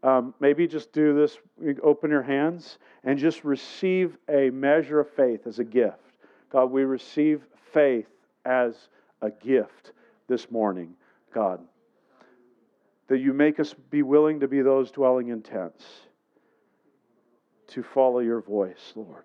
Um, 0.03 0.33
maybe 0.39 0.67
just 0.67 0.93
do 0.93 1.15
this, 1.15 1.37
open 1.83 2.11
your 2.11 2.21
hands, 2.21 2.77
and 3.03 3.17
just 3.17 3.43
receive 3.43 4.17
a 4.29 4.49
measure 4.51 4.99
of 4.99 5.09
faith 5.09 5.47
as 5.47 5.59
a 5.59 5.63
gift. 5.63 5.97
God, 6.51 6.65
we 6.65 6.83
receive 6.83 7.41
faith 7.73 8.07
as 8.45 8.75
a 9.21 9.31
gift 9.31 9.91
this 10.27 10.51
morning. 10.51 10.93
God. 11.33 11.59
That 13.07 13.19
you 13.19 13.33
make 13.33 13.59
us 13.59 13.73
be 13.89 14.03
willing 14.03 14.41
to 14.41 14.47
be 14.47 14.61
those 14.61 14.91
dwelling 14.91 15.29
in 15.29 15.41
tents, 15.41 15.85
to 17.69 17.81
follow 17.81 18.19
your 18.19 18.41
voice, 18.41 18.93
Lord. 18.95 19.23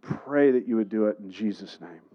Pray 0.00 0.50
that 0.50 0.66
you 0.66 0.76
would 0.76 0.88
do 0.88 1.06
it 1.06 1.18
in 1.20 1.30
Jesus' 1.30 1.78
name. 1.80 2.11